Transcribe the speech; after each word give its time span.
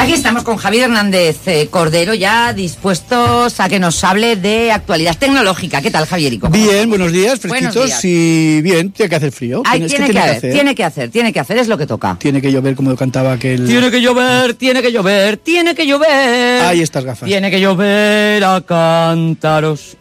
Aquí 0.00 0.12
estamos 0.12 0.44
con 0.44 0.58
Javier 0.58 0.84
Hernández 0.84 1.38
eh, 1.46 1.66
Cordero, 1.68 2.14
ya 2.14 2.52
dispuestos 2.52 3.58
a 3.58 3.68
que 3.68 3.80
nos 3.80 4.04
hable 4.04 4.36
de 4.36 4.70
actualidad 4.70 5.18
tecnológica. 5.18 5.82
¿Qué 5.82 5.90
tal, 5.90 6.06
Javierico? 6.06 6.48
Bien, 6.50 6.88
buenos 6.88 7.10
días, 7.10 7.40
fresquitos 7.40 7.74
Buenos 7.74 8.00
días. 8.00 8.04
y 8.04 8.62
bien, 8.62 8.92
tiene 8.92 9.10
que 9.10 9.16
hacer 9.16 9.32
frío. 9.32 9.62
Ay, 9.66 9.80
tiene, 9.80 10.06
¿qué 10.06 10.12
que, 10.12 10.18
hacer, 10.20 10.36
hacer? 10.36 10.52
tiene 10.52 10.74
que 10.76 10.84
hacer, 10.84 11.10
tiene 11.10 11.32
que 11.32 11.40
hacer, 11.40 11.58
es 11.58 11.66
lo 11.66 11.76
que 11.76 11.88
toca. 11.88 12.16
Tiene 12.20 12.40
que 12.40 12.52
llover 12.52 12.76
como 12.76 12.94
cantaba 12.94 13.32
aquel... 13.32 13.66
Tiene 13.66 13.90
que 13.90 14.00
llover, 14.00 14.54
tiene 14.54 14.82
que 14.82 14.92
llover, 14.92 15.36
tiene 15.36 15.74
que 15.74 15.84
llover. 15.84 16.62
Ahí 16.62 16.80
estas 16.80 17.04
gafas. 17.04 17.28
Tiene 17.28 17.50
que 17.50 17.60
llover 17.60 18.44
a 18.44 18.60
cantaros. 18.60 19.96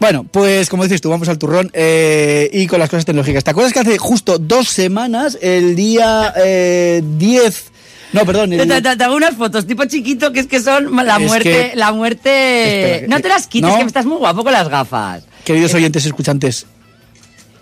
Bueno, 0.00 0.24
pues 0.24 0.70
como 0.70 0.84
dices 0.84 1.02
tú, 1.02 1.10
vamos 1.10 1.28
al 1.28 1.38
turrón 1.38 1.70
eh, 1.74 2.48
y 2.50 2.66
con 2.66 2.78
las 2.78 2.88
cosas 2.88 3.04
tecnológicas. 3.04 3.44
¿Te 3.44 3.50
acuerdas 3.50 3.74
que 3.74 3.80
hace 3.80 3.98
justo 3.98 4.38
dos 4.38 4.68
semanas, 4.68 5.36
el 5.42 5.76
día 5.76 6.32
eh, 6.34 7.02
10... 7.18 7.73
No, 8.12 8.24
perdón, 8.24 8.52
el- 8.52 8.68
Te, 8.68 8.80
te- 8.82 8.96
te 8.96 9.04
hago 9.04 9.16
unas 9.16 9.34
fotos 9.34 9.66
tipo 9.66 9.84
chiquito 9.86 10.32
que 10.32 10.40
es 10.40 10.46
que 10.46 10.60
son 10.60 10.94
la 11.04 11.16
Es 11.16 11.26
muerte, 11.26 11.70
que- 11.72 11.76
la 11.76 11.92
muerte. 11.92 12.94
Espera, 12.94 13.16
no 13.16 13.22
te 13.22 13.28
las 13.28 13.46
quites, 13.46 13.70
no. 13.70 13.78
que 13.78 13.84
estás 13.84 14.06
muy 14.06 14.18
guapo 14.18 14.44
con 14.44 14.52
las 14.52 14.68
gafas. 14.68 15.24
queridos 15.44 15.74
oyentes 15.74 16.06
escuchantes, 16.06 16.66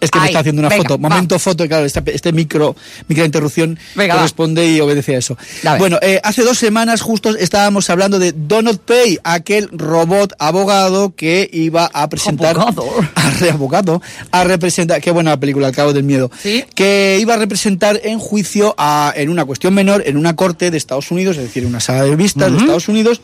es 0.02 0.10
que 0.10 0.20
me 0.20 0.26
está 0.26 0.40
haciendo 0.40 0.60
una 0.60 0.68
venga, 0.68 0.82
foto. 0.82 0.98
va. 1.00 1.08
Momento 1.08 1.38
foto, 1.38 1.66
claro, 1.66 1.86
esta- 1.86 2.02
este 2.06 2.32
micro, 2.32 2.76
micro 3.08 3.24
interrupción 3.24 3.78
Venga, 3.94 4.14
va. 4.14 4.20
corresponde 4.20 4.66
y 4.66 4.80
obedece 4.80 5.14
a 5.14 5.18
eso. 5.18 5.38
Dale. 5.62 5.78
Bueno, 5.78 5.98
eh, 6.02 6.20
hace 6.22 6.42
dos 6.42 6.58
semanas 6.58 7.00
justo 7.00 7.34
estábamos 7.36 7.88
hablando 7.88 8.18
de 8.18 8.32
Donald 8.36 8.80
Pay, 8.80 9.18
aquel 9.24 9.68
robot 9.72 10.34
abogado 10.38 11.14
que 11.14 11.48
iba 11.52 11.90
a 11.92 12.08
presentar... 12.08 12.56
Abogado. 12.56 12.84
A 13.14 13.30
re- 13.30 13.50
abogado. 13.50 14.02
A 14.30 14.44
representar... 14.44 15.00
Qué 15.00 15.10
buena 15.10 15.38
película, 15.38 15.68
Al 15.68 15.74
cabo 15.74 15.92
del 15.92 16.02
miedo. 16.04 16.30
Sí. 16.42 16.64
Que 16.74 17.18
iba 17.20 17.34
a 17.34 17.36
representar 17.38 18.00
en 18.04 18.18
juicio 18.18 18.74
a, 18.78 19.12
en 19.16 19.28
una 19.30 19.44
cuestión 19.44 19.72
menor 19.74 20.02
en 20.06 20.16
una 20.16 20.34
corte 20.36 20.70
de 20.70 20.76
Estados 20.78 21.10
Unidos, 21.10 21.36
es 21.36 21.44
decir, 21.44 21.64
una 21.64 21.80
sala 21.80 22.04
de 22.04 22.16
vistas 22.16 22.50
de 22.50 22.58
Estados 22.58 22.88
Unidos, 22.88 23.20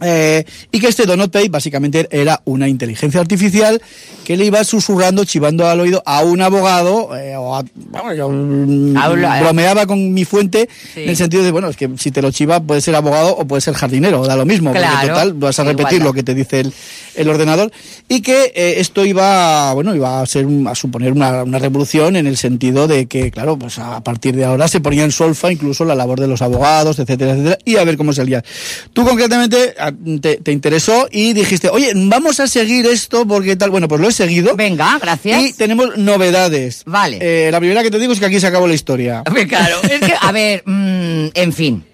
eh, 0.00 0.44
y 0.72 0.80
que 0.80 0.88
este 0.88 1.06
Donald 1.06 1.30
Pay 1.30 1.48
básicamente 1.48 2.06
era 2.10 2.40
una 2.44 2.68
inteligencia 2.68 3.20
artificial 3.20 3.80
que 4.24 4.36
le 4.36 4.46
iba 4.46 4.64
susurrando, 4.64 5.24
chivando 5.24 5.66
al 5.68 5.80
oído 5.80 6.02
a 6.06 6.22
un 6.22 6.40
abogado, 6.40 7.14
eh, 7.16 7.36
o 7.36 7.54
a- 7.56 7.64
yo, 8.16 8.28
mm, 8.30 8.96
Habla- 8.96 9.40
bromeaba 9.40 9.86
con 9.86 10.12
mi 10.14 10.24
fuente 10.24 10.68
Sí. 10.94 11.02
en 11.02 11.10
el 11.10 11.16
sentido 11.16 11.42
de, 11.44 11.50
bueno, 11.50 11.68
es 11.68 11.76
que 11.76 11.90
si 11.98 12.10
te 12.10 12.22
lo 12.22 12.30
chiva 12.30 12.60
puede 12.60 12.80
ser 12.80 12.94
abogado 12.94 13.36
o 13.36 13.44
puede 13.46 13.60
ser 13.60 13.74
jardinero, 13.74 14.24
da 14.26 14.36
lo 14.36 14.46
mismo, 14.46 14.72
Claro, 14.72 14.88
porque 14.94 15.08
total 15.08 15.32
vas 15.34 15.58
a 15.58 15.64
repetir 15.64 16.02
lo 16.02 16.12
que 16.12 16.22
te 16.22 16.34
dice 16.34 16.60
el, 16.60 16.72
el 17.16 17.28
ordenador 17.28 17.70
y 18.08 18.20
que 18.22 18.52
eh, 18.54 18.74
esto 18.78 19.04
iba, 19.04 19.72
bueno, 19.74 19.94
iba 19.94 20.20
a 20.20 20.26
ser 20.26 20.46
un- 20.46 20.66
a 20.68 20.74
suponer 20.74 21.12
una, 21.12 21.42
una 21.44 21.58
revolución 21.58 22.16
en 22.16 22.26
el 22.26 22.36
sentido 22.36 22.88
de 22.88 23.06
que, 23.06 23.30
claro, 23.30 23.58
pues 23.58 23.78
a 23.78 24.02
partir 24.02 24.34
de 24.36 24.44
ahora 24.44 24.68
se 24.68 24.80
ponía 24.80 25.04
en 25.04 25.12
solfa 25.12 25.52
incluso 25.52 25.84
la 25.84 25.94
labor 25.94 26.18
de 26.20 26.26
los 26.28 26.40
abogados, 26.42 26.98
etcétera, 26.98 27.32
etcétera, 27.32 27.58
y 27.64 27.76
a 27.76 27.84
ver 27.84 27.96
cómo 27.96 28.12
salía. 28.12 28.42
Tú 28.92 29.04
concretamente 29.04 29.74
te, 29.92 30.36
te 30.36 30.52
interesó 30.52 31.08
y 31.10 31.32
dijiste, 31.32 31.68
oye, 31.68 31.92
vamos 31.94 32.40
a 32.40 32.46
seguir 32.46 32.86
esto 32.86 33.26
porque 33.26 33.56
tal, 33.56 33.70
bueno, 33.70 33.88
pues 33.88 34.00
lo 34.00 34.08
he 34.08 34.12
seguido. 34.12 34.56
Venga, 34.56 34.98
gracias. 35.00 35.42
Y 35.42 35.52
tenemos 35.52 35.96
novedades. 35.96 36.82
Vale. 36.86 37.18
Eh, 37.20 37.50
la 37.50 37.58
primera 37.58 37.82
que 37.82 37.90
te 37.90 37.98
digo 37.98 38.12
es 38.12 38.20
que 38.20 38.26
aquí 38.26 38.40
se 38.40 38.46
acabó 38.46 38.66
la 38.66 38.74
historia. 38.74 39.22
Claro, 39.48 39.76
es 39.82 40.00
que, 40.00 40.14
a 40.18 40.32
ver, 40.32 40.62
mm, 40.64 41.26
en 41.34 41.52
fin. 41.52 41.84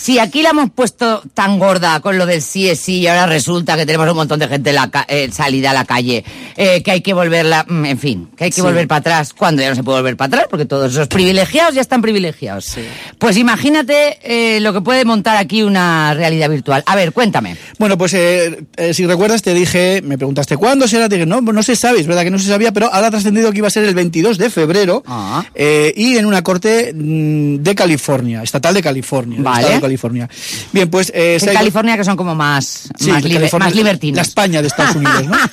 Si 0.00 0.18
aquí 0.18 0.42
la 0.42 0.50
hemos 0.50 0.70
puesto 0.70 1.22
tan 1.34 1.58
gorda 1.58 2.00
con 2.00 2.16
lo 2.16 2.24
del 2.24 2.40
sí 2.40 2.68
es 2.70 2.80
sí 2.80 3.00
y 3.00 3.06
ahora 3.06 3.26
resulta 3.26 3.76
que 3.76 3.84
tenemos 3.84 4.08
un 4.08 4.16
montón 4.16 4.38
de 4.40 4.48
gente 4.48 4.70
en 4.70 4.76
la 4.76 4.90
ca- 4.90 5.04
eh, 5.08 5.28
salida 5.30 5.72
a 5.72 5.74
la 5.74 5.84
calle, 5.84 6.24
eh, 6.56 6.82
que 6.82 6.90
hay 6.90 7.00
que 7.02 7.12
volverla, 7.12 7.66
mm, 7.68 7.84
en 7.84 7.98
fin, 7.98 8.28
que 8.34 8.44
hay 8.44 8.50
que 8.50 8.56
Sí. 8.56 8.60
volver 8.62 8.88
para 8.88 9.00
atrás, 9.00 9.34
cuando 9.34 9.60
ya 9.60 9.68
no 9.68 9.74
se 9.74 9.82
puede 9.82 9.98
volver 9.98 10.16
para 10.16 10.28
atrás, 10.28 10.46
porque 10.48 10.64
todos 10.64 10.92
esos 10.92 11.06
privilegiados 11.08 11.74
ya 11.74 11.82
están 11.82 12.00
privilegiados. 12.00 12.76
Pues 13.18 13.36
imagínate 13.36 14.18
eh, 14.22 14.60
lo 14.60 14.72
que 14.72 14.80
puede 14.80 15.04
montar 15.04 15.36
aquí 15.36 15.62
una 15.62 16.14
realidad 16.14 16.48
virtual. 16.48 16.82
A 16.86 16.96
ver, 16.96 17.12
cuéntame. 17.12 17.56
Bueno, 17.78 17.98
pues 17.98 18.14
eh, 18.14 18.64
eh, 18.76 18.94
si 18.94 19.04
recuerdas 19.06 19.42
te 19.42 19.52
dije, 19.52 20.00
me 20.02 20.16
preguntaste 20.16 20.56
cuándo 20.56 20.88
será, 20.88 21.08
te 21.10 21.16
dije, 21.16 21.26
no, 21.26 21.42
no 21.42 21.62
se 21.62 21.76
sabe, 21.76 22.00
es 22.00 22.06
verdad 22.06 22.22
que 22.22 22.30
no 22.30 22.38
se 22.38 22.48
sabía, 22.48 22.72
pero 22.72 22.86
ahora 22.92 23.08
ha 23.08 23.10
trascendido 23.10 23.52
que 23.52 23.58
iba 23.58 23.66
a 23.68 23.70
ser 23.70 23.84
el 23.84 23.94
22 23.94 24.38
de 24.38 24.48
febrero 24.48 25.02
Ah. 25.06 25.44
y 25.54 26.16
en 26.16 26.24
una 26.24 26.42
corte 26.42 26.92
mm, 26.94 27.56
de 27.56 27.74
California, 27.74 28.42
estatal 28.42 28.72
de 28.74 28.82
California, 28.82 29.38
Vale. 29.42 29.80
California. 29.90 30.28
Bien, 30.72 30.88
pues 30.88 31.10
eh, 31.14 31.38
En 31.40 31.52
California 31.54 31.96
que 31.96 32.04
son 32.04 32.16
como 32.16 32.34
más, 32.34 32.88
Sí, 32.98 33.10
más, 33.10 33.22
liber- 33.24 33.34
California, 33.34 33.66
más 33.68 33.74
libertinos. 33.74 34.16
La 34.16 34.22
España 34.22 34.62
de 34.62 34.68
Estados 34.68 34.96
Unidos, 34.96 35.26
¿no? 35.26 35.36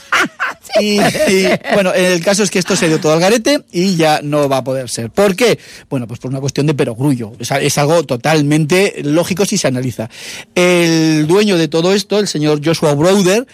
Y, 0.79 0.99
y, 0.99 1.47
bueno, 1.73 1.91
el 1.93 2.21
caso 2.23 2.43
es 2.43 2.51
que 2.51 2.59
esto 2.59 2.75
se 2.75 2.87
dio 2.87 2.99
todo 2.99 3.13
al 3.13 3.19
garete 3.19 3.63
y 3.71 3.95
ya 3.95 4.19
no 4.21 4.47
va 4.47 4.57
a 4.57 4.63
poder 4.63 4.89
ser. 4.89 5.09
¿Por 5.09 5.35
qué? 5.35 5.57
Bueno, 5.89 6.07
pues 6.07 6.19
por 6.19 6.29
una 6.29 6.39
cuestión 6.41 6.67
de 6.67 6.75
perogrullo. 6.75 7.31
Es, 7.39 7.49
es 7.49 7.77
algo 7.79 8.03
totalmente 8.03 8.95
lógico 9.03 9.45
si 9.45 9.57
se 9.57 9.67
analiza. 9.69 10.09
El 10.53 11.25
dueño 11.25 11.57
de 11.57 11.67
todo 11.67 11.93
esto, 11.93 12.19
el 12.19 12.27
señor 12.27 12.61
Joshua 12.63 12.93
Browder, 12.93 13.47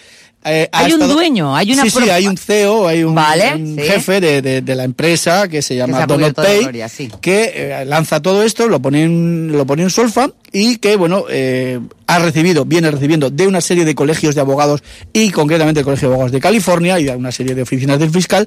eh, 0.44 0.68
ha 0.72 0.78
Hay 0.80 0.86
un 0.92 1.00
estado- 1.00 1.14
dueño, 1.14 1.56
hay 1.56 1.72
una 1.72 1.82
Sí, 1.84 1.90
sí, 1.90 2.10
hay 2.10 2.26
un 2.26 2.36
CEO, 2.36 2.86
hay 2.86 3.02
un, 3.02 3.14
Vale, 3.14 3.54
un 3.54 3.76
sí. 3.76 3.82
jefe 3.82 4.20
de, 4.20 4.42
de- 4.42 4.60
de 4.62 4.74
la 4.74 4.84
empresa 4.84 5.48
que 5.48 5.62
se 5.62 5.74
llama 5.76 6.00
movido 6.00 6.06
Donald 6.16 6.34
Pay, 6.34 6.60
gloria, 6.62 6.88
sí. 6.88 7.10
que 7.20 7.52
eh, 7.54 7.84
lanza 7.86 8.20
todo 8.20 8.42
esto, 8.42 8.68
lo 8.68 8.80
pone 8.80 9.04
en, 9.04 9.52
lo 9.52 9.66
pone 9.66 9.82
en 9.82 9.90
solfa 9.90 10.30
y 10.52 10.76
que, 10.76 10.96
bueno, 10.96 11.24
eh, 11.30 11.80
ha 12.06 12.18
recibido, 12.20 12.64
viene 12.64 12.90
recibiendo 12.90 13.30
de 13.30 13.46
una 13.46 13.60
serie 13.60 13.84
de 13.84 13.94
colegios 13.94 14.34
de 14.34 14.40
abogados 14.40 14.82
y 15.12 15.30
concretamente 15.30 15.80
el 15.80 15.84
Colegio 15.84 16.08
de 16.08 16.14
Abogados 16.14 16.32
de 16.32 16.40
California 16.40 17.00
y 17.00 17.04
de 17.04 17.16
una 17.16 17.32
serie 17.32 17.54
de 17.54 17.62
oficinas 17.62 17.98
del 17.98 18.10
fiscal, 18.10 18.46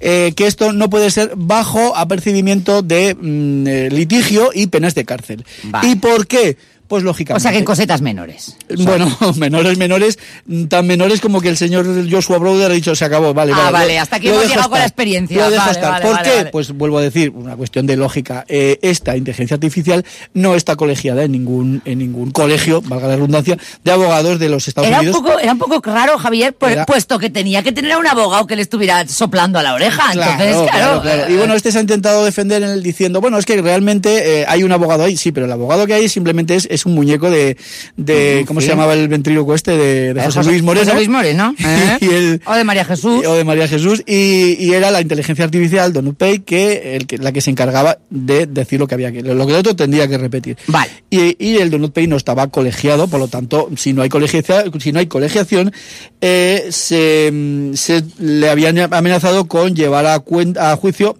eh, 0.00 0.32
que 0.36 0.46
esto 0.46 0.72
no 0.72 0.88
puede 0.90 1.10
ser 1.10 1.32
bajo 1.36 1.96
apercibimiento 1.96 2.82
de 2.82 3.14
mm, 3.18 3.92
litigio 3.94 4.50
y 4.54 4.68
penas 4.68 4.94
de 4.94 5.04
cárcel. 5.04 5.44
Vale. 5.64 5.88
¿Y 5.88 5.94
por 5.96 6.26
qué? 6.26 6.56
Pues 6.90 7.04
O 7.04 7.06
lógicamente. 7.06 7.40
sea 7.42 7.52
que 7.52 7.58
en 7.58 7.64
cosetas 7.64 8.02
menores. 8.02 8.56
Bueno, 8.78 9.06
menores, 9.36 9.78
menores, 9.78 10.18
mm, 10.46 10.64
tan 10.64 10.86
menores 10.88 11.20
como 11.20 11.40
que 11.40 11.48
el 11.48 11.56
señor 11.56 11.86
Joshua 12.10 12.38
Brother 12.38 12.72
ha 12.72 12.74
dicho 12.74 12.96
se 12.96 13.04
acabó, 13.04 13.32
vale, 13.32 13.52
Ah, 13.54 13.70
vale. 13.70 13.96
hasta 13.98 14.16
aquí 14.16 14.26
hemos 14.28 14.42
llegado 14.42 14.68
con 14.68 14.72
estar, 14.72 14.80
la 14.80 14.86
experiencia. 14.86 15.36
Lo 15.38 15.50
dejo 15.52 15.60
Vale, 15.66 15.70
estar. 15.78 15.90
vale, 15.92 16.04
¿Por 16.04 16.22
qué? 16.22 16.46
Pues 16.50 16.72
vuelvo 16.72 16.98
a 16.98 17.02
decir, 17.02 17.30
una 17.30 17.54
cuestión 17.56 17.86
de 17.86 17.96
lógica. 17.96 18.44
Eh, 18.48 18.80
esta 18.82 19.16
inteligencia 19.16 19.54
artificial 19.54 20.04
no 20.34 20.56
está 20.56 20.74
colegiada 20.74 21.22
en 21.22 21.30
ningún, 21.30 21.80
en 21.84 22.00
ningún 22.00 22.32
colegio, 22.32 22.82
valga 22.82 23.06
la 23.06 23.14
redundancia, 23.14 23.56
de 23.84 23.92
abogados 23.92 24.40
de 24.40 24.48
los 24.48 24.66
Estados 24.66 24.88
Era 24.88 24.98
un, 24.98 25.06
Unidos. 25.06 25.22
poco, 25.22 25.38
era 25.38 25.52
un 25.52 25.58
poco 25.60 25.80
raro, 25.84 26.18
Javier, 26.18 26.56
Era- 26.60 26.86
puesto 26.86 27.20
que 27.20 27.30
tenía 27.30 27.62
que 27.62 27.70
tener 27.70 27.92
a 27.92 27.98
un 27.98 28.06
abogado 28.08 28.48
que 28.48 28.56
le 28.56 28.62
estuviera 28.62 29.06
soplando 29.06 29.60
a 29.60 29.62
la 29.62 29.74
oreja. 29.74 30.12
Entonces, 30.12 30.56
claro. 30.68 31.02
Y 31.30 31.36
bueno, 31.36 31.54
este 31.54 31.70
se 31.70 31.78
ha 31.78 31.82
intentado 31.82 32.24
defender 32.24 32.64
en 32.64 32.70
el 32.70 32.82
diciendo, 32.82 33.20
bueno, 33.20 33.38
es 33.38 33.46
que 33.46 33.62
realmente 33.62 34.40
eh, 34.40 34.44
hay 34.48 34.64
un 34.64 34.72
abogado 34.72 35.04
ahí, 35.04 35.16
sí, 35.16 35.30
pero 35.30 35.46
el 35.46 35.52
abogado 35.52 35.86
que 35.86 35.94
hay 35.94 36.08
simplemente 36.08 36.56
es, 36.56 36.66
es 36.80 36.86
un 36.86 36.94
muñeco 36.94 37.30
de, 37.30 37.56
de 37.96 38.44
¿cómo 38.46 38.60
sí. 38.60 38.66
se 38.66 38.72
llamaba 38.72 38.94
el 38.94 39.08
ventríloco 39.08 39.54
este? 39.54 39.76
De, 39.76 40.14
de 40.14 40.22
José, 40.24 40.42
Luis 40.44 40.62
Moreno. 40.62 40.84
José 40.84 40.96
Luis 40.96 41.08
Moreno. 41.08 41.54
¿eh? 41.64 41.98
y 42.00 42.06
el- 42.06 42.42
o 42.46 42.54
de 42.54 42.64
María 42.64 42.84
Jesús. 42.84 43.24
o 43.26 43.34
de 43.34 43.44
María 43.44 43.68
Jesús 43.68 44.02
y, 44.06 44.56
y 44.58 44.72
era 44.74 44.90
la 44.90 45.00
inteligencia 45.00 45.44
artificial 45.44 45.92
Donald 45.92 46.16
Pay 46.16 46.40
que, 46.40 46.96
el 46.96 47.06
que 47.06 47.18
la 47.18 47.32
que 47.32 47.40
se 47.40 47.50
encargaba 47.50 47.98
de 48.10 48.46
decir 48.46 48.80
lo 48.80 48.86
que 48.86 48.94
había 48.94 49.12
que 49.12 49.22
lo 49.22 49.46
que 49.46 49.52
el 49.52 49.58
otro 49.58 49.76
tendría 49.76 50.08
que 50.08 50.18
repetir 50.18 50.56
Vale. 50.66 50.90
y, 51.10 51.36
y 51.38 51.58
el 51.58 51.70
Donald 51.70 51.92
Pay 51.92 52.06
no 52.06 52.16
estaba 52.16 52.46
colegiado 52.48 53.08
por 53.08 53.20
lo 53.20 53.28
tanto 53.28 53.68
si 53.76 53.92
no 53.92 54.02
hay 54.02 54.08
colegiación 54.08 54.72
si 54.80 54.92
no 54.92 54.98
hay 55.00 55.06
colegiación 55.06 55.72
eh, 56.20 56.66
se, 56.70 57.32
se 57.74 58.02
le 58.18 58.48
habían 58.48 58.78
amenazado 58.92 59.46
con 59.46 59.74
llevar 59.74 60.06
a, 60.06 60.18
cuen- 60.24 60.58
a 60.58 60.74
juicio 60.76 61.16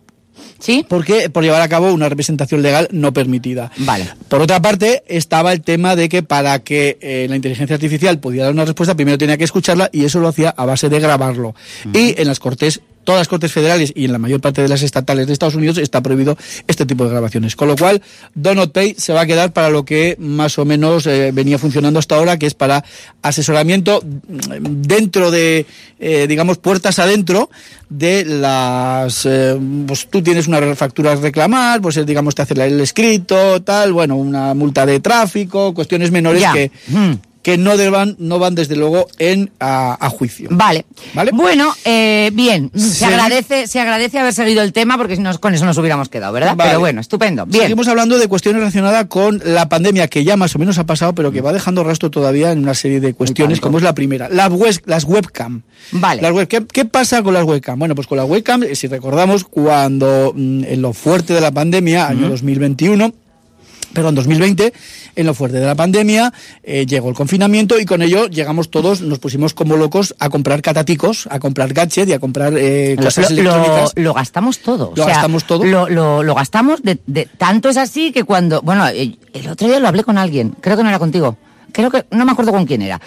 ¿Sí? 0.60 0.84
porque 0.88 1.30
por 1.30 1.42
llevar 1.42 1.62
a 1.62 1.68
cabo 1.68 1.92
una 1.92 2.08
representación 2.08 2.62
legal 2.62 2.88
no 2.92 3.12
permitida. 3.12 3.70
Vale. 3.78 4.08
Por 4.28 4.42
otra 4.42 4.60
parte, 4.60 5.02
estaba 5.06 5.52
el 5.52 5.62
tema 5.62 5.96
de 5.96 6.08
que 6.08 6.22
para 6.22 6.58
que 6.60 6.98
eh, 7.00 7.26
la 7.28 7.36
inteligencia 7.36 7.74
artificial 7.74 8.18
pudiera 8.18 8.44
dar 8.44 8.54
una 8.54 8.64
respuesta, 8.64 8.94
primero 8.94 9.18
tenía 9.18 9.38
que 9.38 9.44
escucharla 9.44 9.88
y 9.92 10.04
eso 10.04 10.20
lo 10.20 10.28
hacía 10.28 10.50
a 10.50 10.64
base 10.66 10.88
de 10.88 11.00
grabarlo. 11.00 11.54
Y 11.92 12.20
en 12.20 12.26
las 12.26 12.38
cortes, 12.38 12.80
todas 13.04 13.20
las 13.20 13.28
cortes 13.28 13.52
federales 13.52 13.92
y 13.94 14.04
en 14.04 14.12
la 14.12 14.18
mayor 14.18 14.40
parte 14.40 14.62
de 14.62 14.68
las 14.68 14.82
estatales 14.82 15.26
de 15.26 15.32
Estados 15.32 15.54
Unidos 15.54 15.78
está 15.78 16.02
prohibido 16.02 16.36
este 16.66 16.86
tipo 16.86 17.04
de 17.04 17.10
grabaciones. 17.10 17.56
Con 17.56 17.68
lo 17.68 17.76
cual, 17.76 18.02
Donald 18.34 18.72
Pay 18.72 18.94
se 18.98 19.12
va 19.12 19.22
a 19.22 19.26
quedar 19.26 19.52
para 19.52 19.70
lo 19.70 19.84
que 19.84 20.16
más 20.18 20.58
o 20.58 20.64
menos 20.64 21.06
eh, 21.06 21.30
venía 21.32 21.58
funcionando 21.58 21.98
hasta 21.98 22.16
ahora, 22.16 22.38
que 22.38 22.46
es 22.46 22.54
para 22.54 22.84
asesoramiento 23.22 24.02
mm, 24.02 24.82
dentro 24.82 25.30
de, 25.30 25.66
eh, 25.98 26.26
digamos, 26.28 26.58
puertas 26.58 26.98
adentro 26.98 27.50
de 27.88 28.24
las... 28.24 29.26
eh, 29.26 29.58
pues 29.86 30.08
tú 30.08 30.22
tienes 30.22 30.46
una 30.46 30.76
factura 30.76 31.12
a 31.12 31.16
reclamar, 31.16 31.80
pues 31.80 32.04
digamos 32.06 32.34
te 32.34 32.42
hace 32.42 32.54
el 32.54 32.80
escrito, 32.80 33.62
tal, 33.62 33.92
bueno, 33.92 34.16
una 34.16 34.54
multa 34.54 34.86
de 34.86 35.00
tráfico, 35.00 35.74
cuestiones 35.74 36.10
menores 36.10 36.44
que... 36.52 36.70
Mm. 36.88 37.29
Que 37.42 37.56
no, 37.56 37.76
deban, 37.78 38.16
no 38.18 38.38
van 38.38 38.54
desde 38.54 38.76
luego 38.76 39.06
en 39.18 39.50
a, 39.60 39.96
a 40.04 40.10
juicio. 40.10 40.48
Vale. 40.52 40.84
¿Vale? 41.14 41.30
Bueno, 41.32 41.72
eh, 41.84 42.30
bien. 42.34 42.70
Se 42.74 42.80
Sí. 42.90 43.04
agradece, 43.04 43.66
se 43.66 43.80
agradece 43.80 44.18
haber 44.18 44.34
seguido 44.34 44.62
el 44.62 44.72
tema 44.74 44.98
porque 44.98 45.16
si 45.16 45.22
no, 45.22 45.38
con 45.40 45.54
eso 45.54 45.64
nos 45.64 45.78
hubiéramos 45.78 46.08
quedado, 46.10 46.32
¿verdad? 46.34 46.54
Vale. 46.54 46.70
Pero 46.70 46.80
bueno, 46.80 47.00
estupendo. 47.00 47.46
Bien. 47.46 47.62
Seguimos 47.62 47.88
hablando 47.88 48.18
de 48.18 48.28
cuestiones 48.28 48.60
relacionadas 48.60 49.06
con 49.06 49.40
la 49.44 49.68
pandemia 49.70 50.08
que 50.08 50.22
ya 50.22 50.36
más 50.36 50.54
o 50.54 50.58
menos 50.58 50.76
ha 50.78 50.84
pasado, 50.84 51.14
pero 51.14 51.32
que 51.32 51.40
va 51.40 51.52
dejando 51.52 51.82
rastro 51.82 52.10
todavía 52.10 52.52
en 52.52 52.58
una 52.58 52.74
serie 52.74 53.00
de 53.00 53.14
cuestiones, 53.14 53.60
como 53.60 53.78
es 53.78 53.84
la 53.84 53.94
primera, 53.94 54.28
las, 54.28 54.50
web- 54.50 54.82
las 54.84 55.04
webcam. 55.04 55.62
Vale. 55.92 56.20
Las 56.20 56.32
web- 56.32 56.46
¿qué, 56.48 56.66
qué 56.70 56.84
pasa 56.84 57.22
con 57.22 57.32
las 57.32 57.44
webcam? 57.44 57.78
Bueno, 57.78 57.94
pues 57.94 58.06
con 58.06 58.18
las 58.18 58.28
webcam, 58.28 58.64
eh, 58.64 58.74
si 58.76 58.86
recordamos, 58.86 59.44
cuando 59.44 60.32
mm, 60.36 60.64
en 60.64 60.82
lo 60.82 60.92
fuerte 60.92 61.32
de 61.32 61.40
la 61.40 61.50
pandemia, 61.52 62.06
año 62.08 62.28
2021, 62.28 63.14
perdón, 63.92 64.14
2020, 64.14 64.72
en 65.16 65.26
lo 65.26 65.34
fuerte 65.34 65.58
de 65.58 65.66
la 65.66 65.74
pandemia, 65.74 66.32
eh, 66.62 66.86
llegó 66.86 67.08
el 67.08 67.14
confinamiento 67.14 67.78
y 67.78 67.84
con 67.84 68.02
ello 68.02 68.26
llegamos 68.28 68.70
todos, 68.70 69.00
nos 69.00 69.18
pusimos 69.18 69.54
como 69.54 69.76
locos 69.76 70.14
a 70.18 70.28
comprar 70.28 70.62
cataticos, 70.62 71.26
a 71.30 71.38
comprar 71.40 71.72
gadgets 71.72 72.08
y 72.08 72.12
a 72.12 72.18
comprar 72.18 72.54
eh, 72.56 72.96
cosas 73.02 73.30
lo- 73.30 73.40
electrónicas. 73.40 73.92
lo 73.96 74.14
gastamos 74.14 74.58
todo. 74.60 74.92
Lo 74.96 75.02
o 75.02 75.06
sea, 75.06 75.14
gastamos 75.14 75.44
todo. 75.44 75.64
Lo, 75.64 75.88
lo- 75.88 76.22
lo 76.22 76.34
gastamos 76.34 76.82
de, 76.82 76.98
de- 77.06 77.28
tanto 77.38 77.68
es 77.68 77.76
así 77.76 78.12
que 78.12 78.24
cuando, 78.24 78.62
bueno, 78.62 78.86
el 78.88 79.18
otro 79.50 79.66
día 79.68 79.80
lo 79.80 79.88
hablé 79.88 80.04
con 80.04 80.18
alguien, 80.18 80.54
creo 80.60 80.76
que 80.76 80.82
no 80.82 80.88
era 80.88 80.98
contigo, 80.98 81.36
creo 81.72 81.90
que 81.90 82.04
no 82.10 82.24
me 82.24 82.32
acuerdo 82.32 82.52
con 82.52 82.66
quién 82.66 82.82
era. 82.82 83.00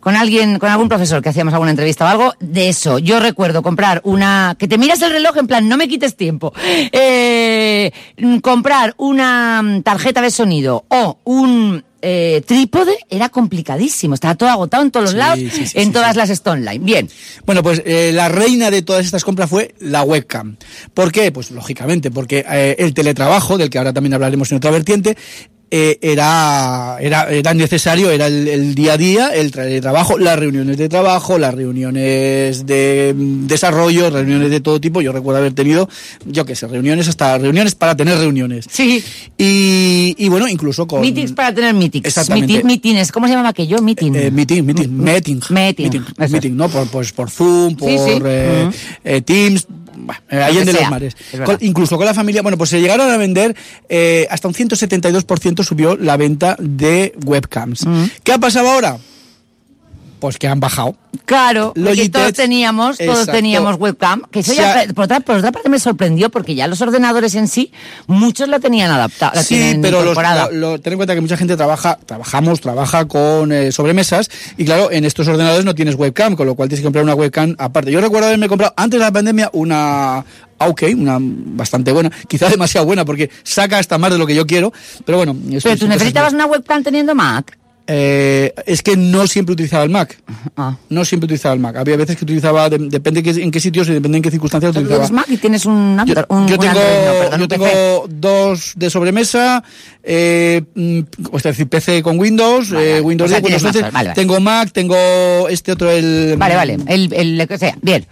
Con 0.00 0.16
alguien, 0.16 0.58
con 0.58 0.70
algún 0.70 0.88
profesor 0.88 1.22
que 1.22 1.28
hacíamos 1.28 1.52
alguna 1.52 1.70
entrevista 1.70 2.04
o 2.06 2.08
algo, 2.08 2.34
de 2.40 2.68
eso. 2.68 2.98
Yo 2.98 3.20
recuerdo 3.20 3.62
comprar 3.62 4.00
una, 4.04 4.56
que 4.58 4.66
te 4.66 4.78
miras 4.78 5.02
el 5.02 5.12
reloj 5.12 5.36
en 5.36 5.46
plan, 5.46 5.68
no 5.68 5.76
me 5.76 5.88
quites 5.88 6.16
tiempo. 6.16 6.52
Eh, 6.92 7.92
comprar 8.42 8.94
una 8.96 9.62
mm, 9.62 9.82
tarjeta 9.82 10.20
de 10.22 10.30
sonido 10.30 10.84
o 10.88 11.18
un 11.24 11.84
eh, 12.02 12.42
trípode 12.46 12.96
era 13.08 13.28
complicadísimo. 13.28 14.14
Estaba 14.14 14.34
todo 14.34 14.48
agotado 14.48 14.82
en 14.82 14.90
todos 14.90 15.04
los 15.04 15.12
Sí, 15.12 15.18
lados, 15.18 15.38
sí, 15.38 15.66
sí, 15.66 15.78
en 15.78 15.92
todas 15.92 16.16
las 16.16 16.30
Stone 16.30 16.62
Line. 16.62 16.84
Bien. 16.84 17.08
Bueno, 17.44 17.62
pues 17.62 17.82
eh, 17.84 18.10
la 18.14 18.28
reina 18.28 18.70
de 18.70 18.82
todas 18.82 19.04
estas 19.04 19.24
compras 19.24 19.50
fue 19.50 19.74
la 19.80 20.02
webcam. 20.02 20.56
¿Por 20.94 21.12
qué? 21.12 21.30
Pues 21.32 21.50
lógicamente, 21.50 22.10
porque 22.10 22.44
eh, 22.48 22.76
el 22.78 22.94
teletrabajo, 22.94 23.58
del 23.58 23.70
que 23.70 23.78
ahora 23.78 23.92
también 23.92 24.14
hablaremos 24.14 24.50
en 24.50 24.56
otra 24.56 24.70
vertiente, 24.70 25.16
eh, 25.70 25.98
era, 26.02 26.96
era, 27.00 27.30
era 27.30 27.54
necesario, 27.54 28.10
era 28.10 28.26
el, 28.26 28.48
el 28.48 28.74
día 28.74 28.94
a 28.94 28.96
día, 28.96 29.28
el 29.28 29.50
teletrabajo, 29.52 30.18
las 30.18 30.38
reuniones 30.38 30.76
de 30.78 30.88
trabajo, 30.88 31.38
las 31.38 31.54
reuniones 31.54 32.66
de 32.66 33.14
mm, 33.16 33.46
desarrollo, 33.46 34.10
reuniones 34.10 34.50
de 34.50 34.60
todo 34.60 34.80
tipo. 34.80 35.00
Yo 35.00 35.12
recuerdo 35.12 35.38
haber 35.38 35.52
tenido, 35.52 35.88
yo 36.26 36.44
qué 36.44 36.54
sé, 36.56 36.66
reuniones 36.66 37.08
hasta 37.08 37.38
reuniones 37.38 37.74
para 37.74 37.96
tener 37.96 38.18
reuniones. 38.18 38.66
Sí. 38.70 39.02
Y, 39.38 40.14
y 40.18 40.28
bueno, 40.28 40.48
incluso 40.48 40.86
con... 40.86 41.00
Meetings 41.00 41.32
para 41.32 41.54
tener 41.54 41.74
meetings. 41.74 42.06
Exactamente. 42.06 42.52
Meeting- 42.54 42.64
meetings. 42.64 43.12
¿Cómo 43.12 43.26
se 43.26 43.32
llamaba 43.32 43.50
aquello? 43.50 43.80
Meeting. 43.80 44.12
Eh, 44.16 44.30
meeting, 44.30 44.62
meeting, 44.64 44.88
meeting, 44.90 45.40
Meeting, 45.50 46.02
es. 46.18 46.30
meeting, 46.30 46.56
¿no? 46.56 46.68
Por, 46.68 46.86
pues, 46.88 47.12
por 47.12 47.30
Zoom, 47.30 47.76
por 47.76 47.88
Sí, 47.88 47.96
sí. 47.98 48.20
eh, 48.24 48.70
eh, 49.04 49.20
Teams, 49.22 49.66
bah, 50.06 50.22
eh, 50.30 50.36
ahí 50.42 50.54
que 50.54 50.60
en 50.60 50.66
de 50.66 50.72
los 50.72 50.90
mares. 50.90 51.16
Con- 51.44 51.58
incluso 51.60 51.96
con 51.96 52.06
la 52.06 52.14
familia, 52.14 52.42
bueno, 52.42 52.56
pues 52.58 52.70
se 52.70 52.80
llegaron 52.80 53.10
a 53.10 53.16
vender 53.16 53.54
eh, 53.88 54.26
hasta 54.30 54.48
un 54.48 54.54
172% 54.54 55.62
subió 55.64 55.96
la 55.96 56.16
venta 56.16 56.56
de 56.58 57.14
webcams. 57.24 57.84
¿Qué 58.24 58.32
ha 58.32 58.38
pasado 58.38 58.70
ahora? 58.70 58.98
Pues 60.20 60.38
que 60.38 60.46
han 60.48 60.60
bajado. 60.60 60.94
Claro, 61.24 61.72
Logitech, 61.76 62.12
todos 62.12 62.32
teníamos, 62.34 62.98
todos 62.98 63.10
exacto. 63.10 63.32
teníamos 63.32 63.76
webcam. 63.76 64.22
Que 64.30 64.40
eso 64.40 64.52
O 64.52 64.54
sea- 64.54 64.84
ya, 64.86 64.92
por 64.92 65.04
otra, 65.04 65.20
por 65.20 65.36
otra 65.36 65.50
parte 65.50 65.68
me 65.68 65.78
sorprendió 65.78 66.30
porque 66.30 66.54
ya 66.54 66.66
los 66.68 66.80
ordenadores 66.82 67.34
en 67.34 67.48
sí, 67.48 67.72
muchos 68.06 68.48
la 68.48 68.60
tenían 68.60 68.90
adaptada, 68.90 69.32
la 69.34 69.42
Sí, 69.42 69.78
pero 69.80 69.98
los, 69.98 70.02
incorporada. 70.10 70.48
lo- 70.50 70.72
lo- 70.72 70.80
ten 70.80 70.92
en 70.92 70.98
cuenta 70.98 71.14
que 71.14 71.20
mucha 71.20 71.36
gente 71.36 71.56
trabaja, 71.56 71.98
trabajamos, 72.06 72.60
trabaja 72.60 73.06
con 73.08 73.50
eh, 73.52 73.72
sobremesas 73.72 74.30
y 74.56 74.64
claro, 74.64 74.90
en 74.90 75.04
estos 75.04 75.26
ordenadores 75.28 75.64
no 75.64 75.74
tienes 75.74 75.94
webcam, 75.94 76.36
con 76.36 76.46
lo 76.46 76.54
cual 76.54 76.68
tienes 76.68 76.80
que 76.80 76.84
comprar 76.84 77.02
una 77.04 77.14
webcam 77.14 77.54
aparte. 77.58 77.90
Yo 77.90 78.00
recuerdo 78.00 78.26
haberme 78.28 78.48
comprado 78.48 78.74
antes 78.76 78.98
de 79.00 79.04
la 79.06 79.12
pandemia 79.12 79.50
una 79.52 80.24
OK, 80.58 80.82
una 80.94 81.16
bastante 81.20 81.90
buena, 81.92 82.10
quizá 82.28 82.48
demasiado 82.50 82.84
buena 82.86 83.04
porque 83.06 83.30
saca 83.42 83.78
hasta 83.78 83.96
más 83.96 84.10
de 84.12 84.18
lo 84.18 84.26
que 84.26 84.34
yo 84.34 84.46
quiero, 84.46 84.72
pero 85.06 85.16
bueno. 85.16 85.34
eso 85.50 85.60
pero 85.68 85.78
tú 85.78 85.88
necesitabas 85.88 86.34
una 86.34 86.44
webcam 86.46 86.82
teniendo 86.82 87.14
Mac. 87.14 87.56
Eh, 87.92 88.54
es 88.66 88.82
que 88.82 88.96
no 88.96 89.26
siempre 89.26 89.54
utilizaba 89.54 89.82
el 89.82 89.90
Mac. 89.90 90.16
Ah. 90.56 90.76
No 90.90 91.04
siempre 91.04 91.24
utilizaba 91.24 91.54
el 91.54 91.60
Mac. 91.60 91.74
Había 91.76 91.96
veces 91.96 92.16
que 92.16 92.24
utilizaba, 92.24 92.68
de- 92.70 92.78
depende 92.78 93.20
que- 93.20 93.30
en 93.30 93.50
qué 93.50 93.58
sitios 93.58 93.88
y 93.88 93.94
depende 93.94 94.18
en 94.18 94.22
qué 94.22 94.30
circunstancias 94.30 94.72
Tú 94.72 94.78
utilizaba. 94.78 95.06
tienes 95.08 95.12
Mac 95.16 95.26
y 95.28 95.36
tienes 95.38 95.66
un, 95.66 95.96
Yo, 95.96 96.02
Android- 96.02 96.26
un, 96.28 96.46
yo 96.46 96.54
un 96.54 96.60
tengo, 96.60 96.78
Android, 96.78 97.04
no, 97.06 97.12
perdón, 97.20 97.40
yo 97.40 97.48
tengo 97.48 98.06
dos 98.08 98.72
de 98.76 98.90
sobremesa, 98.90 99.64
eh, 100.04 100.62
mm, 100.72 101.00
es 101.36 101.42
decir, 101.42 101.68
PC 101.68 102.00
con 102.02 102.16
Windows, 102.20 102.70
Vale, 102.70 102.98
eh. 102.98 103.00
Windows 103.00 103.28
O 103.28 103.32
sea, 103.32 103.40
10, 103.40 103.44
Windows 103.54 103.62
tienes 103.62 103.76
11, 103.76 103.82
más, 103.86 103.92
vale, 103.92 104.08
vale. 104.10 104.14
tengo 104.20 104.40
Mac, 104.40 104.70
tengo 104.72 105.48
este 105.48 105.72
otro, 105.72 105.90
el... 105.90 106.36
Vale, 106.38 106.54
vale, 106.54 106.78
el, 106.86 107.12
el, 107.12 107.48
que 107.48 107.58
sea, 107.58 107.76
bien. 107.82 108.06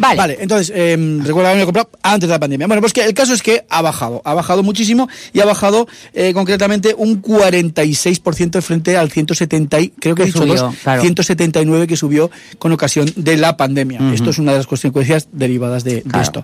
Vale. 0.00 0.16
Vale, 0.16 0.38
entonces, 0.40 0.72
eh, 0.74 0.96
recuerdo 1.22 1.48
haberme 1.48 1.64
comprado 1.66 1.90
antes 2.02 2.28
de 2.28 2.34
la 2.34 2.40
pandemia. 2.40 2.66
Bueno, 2.66 2.80
pues 2.80 2.92
que 2.92 3.04
el 3.04 3.14
caso 3.14 3.32
es 3.34 3.42
que 3.42 3.64
ha 3.68 3.82
bajado, 3.82 4.22
ha 4.24 4.34
bajado 4.34 4.62
muchísimo 4.62 5.08
y 5.32 5.40
ha 5.40 5.44
bajado 5.44 5.86
eh, 6.14 6.32
concretamente 6.32 6.94
un 6.96 7.20
46% 7.22 8.60
frente 8.62 8.96
al 8.96 9.10
170, 9.10 9.80
y- 9.80 9.88
creo 9.90 10.14
que 10.14 10.30
subió, 10.32 10.54
dos, 10.54 10.74
claro. 10.82 11.02
179 11.02 11.86
que 11.86 11.96
subió 11.96 12.30
con 12.58 12.72
ocasión 12.72 13.12
de 13.16 13.36
la 13.36 13.56
pandemia. 13.56 14.00
Esto 14.14 14.30
es 14.30 14.38
una 14.38 14.52
de 14.52 14.58
las 14.58 14.66
consecuencias 14.66 15.28
derivadas 15.32 15.84
de, 15.84 16.02
esto. 16.20 16.42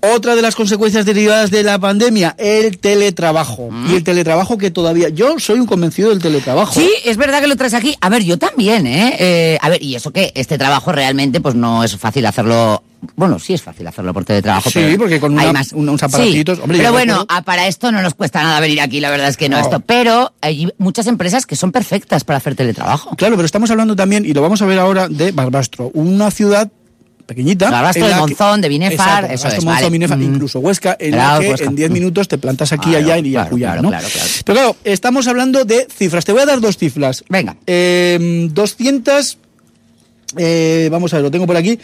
Otra 0.00 0.34
de 0.36 0.42
las 0.42 0.54
consecuencias 0.54 1.04
derivadas 1.06 1.50
de 1.50 1.62
la 1.62 1.78
pandemia, 1.78 2.34
el 2.38 2.78
teletrabajo. 2.78 3.70
Y 3.90 3.94
el 3.94 4.04
teletrabajo 4.04 4.58
que 4.58 4.70
todavía, 4.70 5.08
yo 5.08 5.38
soy 5.38 5.60
un 5.60 5.66
convencido 5.66 6.10
del 6.10 6.20
teletrabajo. 6.20 6.74
Sí, 6.74 6.90
es 7.04 7.16
verdad 7.16 7.40
que 7.40 7.46
lo 7.48 7.56
traes 7.56 7.74
aquí. 7.74 7.94
A 8.00 8.08
ver, 8.08 8.22
yo 8.24 8.38
también, 8.38 8.86
¿eh? 8.86 9.16
Eh, 9.18 9.58
A 9.60 9.68
ver, 9.68 9.82
y 9.82 9.94
eso 9.94 10.12
que 10.12 10.32
este 10.34 10.58
trabajo 10.58 10.92
realmente 10.92 11.40
pues 11.40 11.54
no 11.54 11.84
es 11.84 11.96
fácil 11.96 12.26
hacerlo. 12.26 12.82
Bueno, 13.14 13.38
sí 13.38 13.54
es 13.54 13.62
fácil 13.62 13.86
hacerlo 13.86 14.12
por 14.12 14.24
teletrabajo. 14.24 14.70
Sí, 14.70 14.80
pero 14.80 14.98
porque 14.98 15.20
con 15.20 15.38
hay 15.38 15.52
más. 15.52 15.72
un- 15.72 15.88
unos 15.88 16.02
aparatitos, 16.02 16.56
Sí, 16.56 16.62
hombre, 16.62 16.78
yo 16.78 16.82
pero 16.82 16.92
bueno, 16.92 17.26
para 17.44 17.68
esto 17.68 17.92
no 17.92 18.02
nos 18.02 18.14
cuesta 18.14 18.42
nada 18.42 18.58
venir 18.58 18.80
aquí, 18.80 18.98
la 19.00 19.10
verdad 19.10 19.28
es 19.28 19.36
que 19.36 19.48
no, 19.48 19.56
No. 19.56 19.62
esto. 19.62 19.80
Pero 19.80 20.32
hay 20.40 20.68
muchas 20.78 21.06
empresas 21.06 21.46
que 21.46 21.54
son 21.54 21.70
perfectas 21.70 22.24
para 22.24 22.38
hacer 22.38 22.56
teletrabajo. 22.56 23.14
Claro, 23.14 23.36
pero 23.36 23.46
estamos 23.46 23.70
hablando 23.70 23.94
también, 23.94 24.24
y 24.26 24.32
lo 24.32 24.42
vamos 24.42 24.62
a 24.62 24.66
ver 24.66 24.80
ahora, 24.80 25.08
de 25.08 25.30
Barbastro, 25.30 25.90
una 25.94 26.32
ciudad 26.32 26.68
pequeñita. 27.24 27.70
Barbastro, 27.70 28.06
de 28.06 28.14
que- 28.14 28.18
Monzón, 28.18 28.60
de 28.62 28.68
Binefar, 28.68 29.24
Exacto, 29.26 29.34
eso 29.34 29.46
es, 29.48 29.54
Monzón, 29.64 29.74
vale. 29.74 29.90
Binefar, 29.90 30.18
Mm. 30.18 30.22
incluso 30.34 30.58
Huesca, 30.58 30.96
en 30.98 31.12
Claro, 31.12 31.34
la 31.34 31.40
que 31.40 31.50
Huesca. 31.52 31.66
en 31.68 31.76
10 31.76 31.90
Mm. 31.90 31.92
minutos 31.92 32.26
te 32.26 32.38
plantas 32.38 32.72
aquí, 32.72 32.90
Claro, 32.90 33.04
allá 33.04 33.18
y 33.18 33.30
claro, 33.30 33.56
claro, 33.56 33.82
¿no? 33.82 33.88
claro, 33.90 34.08
claro. 34.12 34.28
Pero 34.44 34.54
claro, 34.58 34.76
estamos 34.82 35.28
hablando 35.28 35.64
de 35.64 35.86
cifras. 35.94 36.24
Te 36.24 36.32
voy 36.32 36.40
a 36.42 36.46
dar 36.46 36.60
dos 36.60 36.76
cifras. 36.78 37.22
Venga. 37.28 37.56
Eh, 37.66 38.48
200, 38.50 39.38
eh, 40.36 40.88
vamos 40.90 41.12
a 41.12 41.16
ver, 41.16 41.24
lo 41.24 41.30
tengo 41.30 41.46
por 41.46 41.56
aquí. 41.56 41.78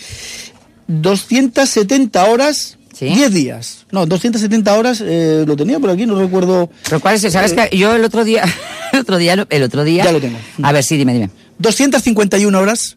270 0.88 2.24
horas, 2.26 2.78
Sí. 2.92 3.06
10 3.06 3.32
días. 3.32 3.86
No, 3.90 4.06
270 4.06 4.72
horas, 4.78 5.02
eh, 5.04 5.42
lo 5.46 5.56
tenía 5.56 5.80
por 5.80 5.90
aquí, 5.90 6.06
no 6.06 6.16
recuerdo. 6.16 6.70
Pero 6.84 7.00
cuál 7.00 7.16
es, 7.16 7.22
sabes 7.32 7.52
que 7.52 7.76
yo 7.76 7.92
el 7.92 8.04
otro 8.04 8.24
día, 8.24 8.44
el 8.92 9.00
otro 9.00 9.18
día, 9.18 9.32
el 9.50 9.62
otro 9.64 9.82
día. 9.82 10.04
Ya 10.04 10.12
lo 10.12 10.20
tengo. 10.20 10.38
A 10.62 10.70
ver, 10.70 10.84
sí, 10.84 10.96
dime, 10.96 11.12
dime. 11.12 11.30
251 11.58 12.56
horas 12.56 12.96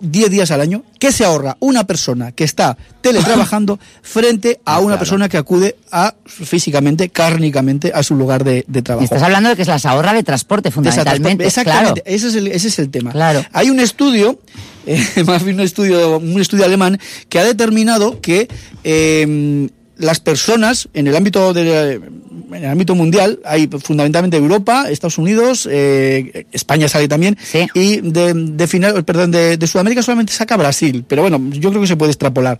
10 0.00 0.30
días 0.30 0.50
al 0.50 0.60
año 0.60 0.82
que 0.98 1.12
se 1.12 1.24
ahorra 1.24 1.56
una 1.60 1.84
persona 1.84 2.32
que 2.32 2.44
está 2.44 2.76
teletrabajando 3.00 3.78
frente 4.02 4.60
a 4.64 4.78
una 4.78 4.86
Claro. 4.88 4.98
persona 4.98 5.28
que 5.28 5.36
acude 5.38 5.76
a 5.90 6.14
físicamente, 6.26 7.08
cárnicamente 7.08 7.92
a 7.94 8.02
su 8.02 8.14
lugar 8.14 8.44
de, 8.44 8.62
trabajo. 8.82 9.04
estás 9.04 9.22
hablando 9.22 9.48
de 9.48 9.56
que 9.56 9.64
se 9.64 9.70
las 9.70 9.86
ahorra 9.86 10.12
de 10.12 10.22
transporte, 10.22 10.70
fundamentalmente. 10.70 11.46
Exactamente, 11.46 12.02
Claro. 12.02 12.16
ese, 12.16 12.28
es 12.28 12.34
el, 12.34 12.46
ese 12.48 12.68
es 12.68 12.78
el 12.78 12.90
tema. 12.90 13.10
Claro. 13.12 13.44
Hay 13.52 13.70
un 13.70 13.80
estudio, 13.80 14.38
eh, 14.86 15.04
más 15.26 15.42
bien 15.44 15.56
un 15.56 15.62
estudio, 15.62 16.18
un 16.18 16.40
estudio 16.40 16.64
alemán, 16.64 16.98
que 17.28 17.38
ha 17.38 17.44
determinado 17.44 18.20
que 18.20 18.48
eh, 18.84 19.68
las 20.00 20.20
personas 20.20 20.88
en 20.94 21.06
el 21.06 21.14
ámbito 21.16 21.52
de, 21.52 21.94
en 21.94 22.54
el 22.64 22.66
ámbito 22.66 22.94
mundial, 22.94 23.38
hay 23.44 23.68
fundamentalmente 23.68 24.36
Europa, 24.36 24.90
Estados 24.90 25.18
Unidos, 25.18 25.68
eh, 25.70 26.46
España 26.52 26.88
sale 26.88 27.06
también, 27.06 27.36
Sí. 27.42 27.66
y 27.74 28.00
de, 28.00 28.32
de 28.34 28.66
final, 28.66 29.04
perdón, 29.04 29.30
de, 29.30 29.56
de 29.56 29.66
Sudamérica 29.66 30.02
solamente 30.02 30.32
saca 30.32 30.56
Brasil, 30.56 31.04
pero 31.06 31.22
bueno, 31.22 31.40
yo 31.52 31.70
creo 31.70 31.80
que 31.82 31.86
se 31.88 31.96
puede 31.96 32.10
extrapolar. 32.12 32.58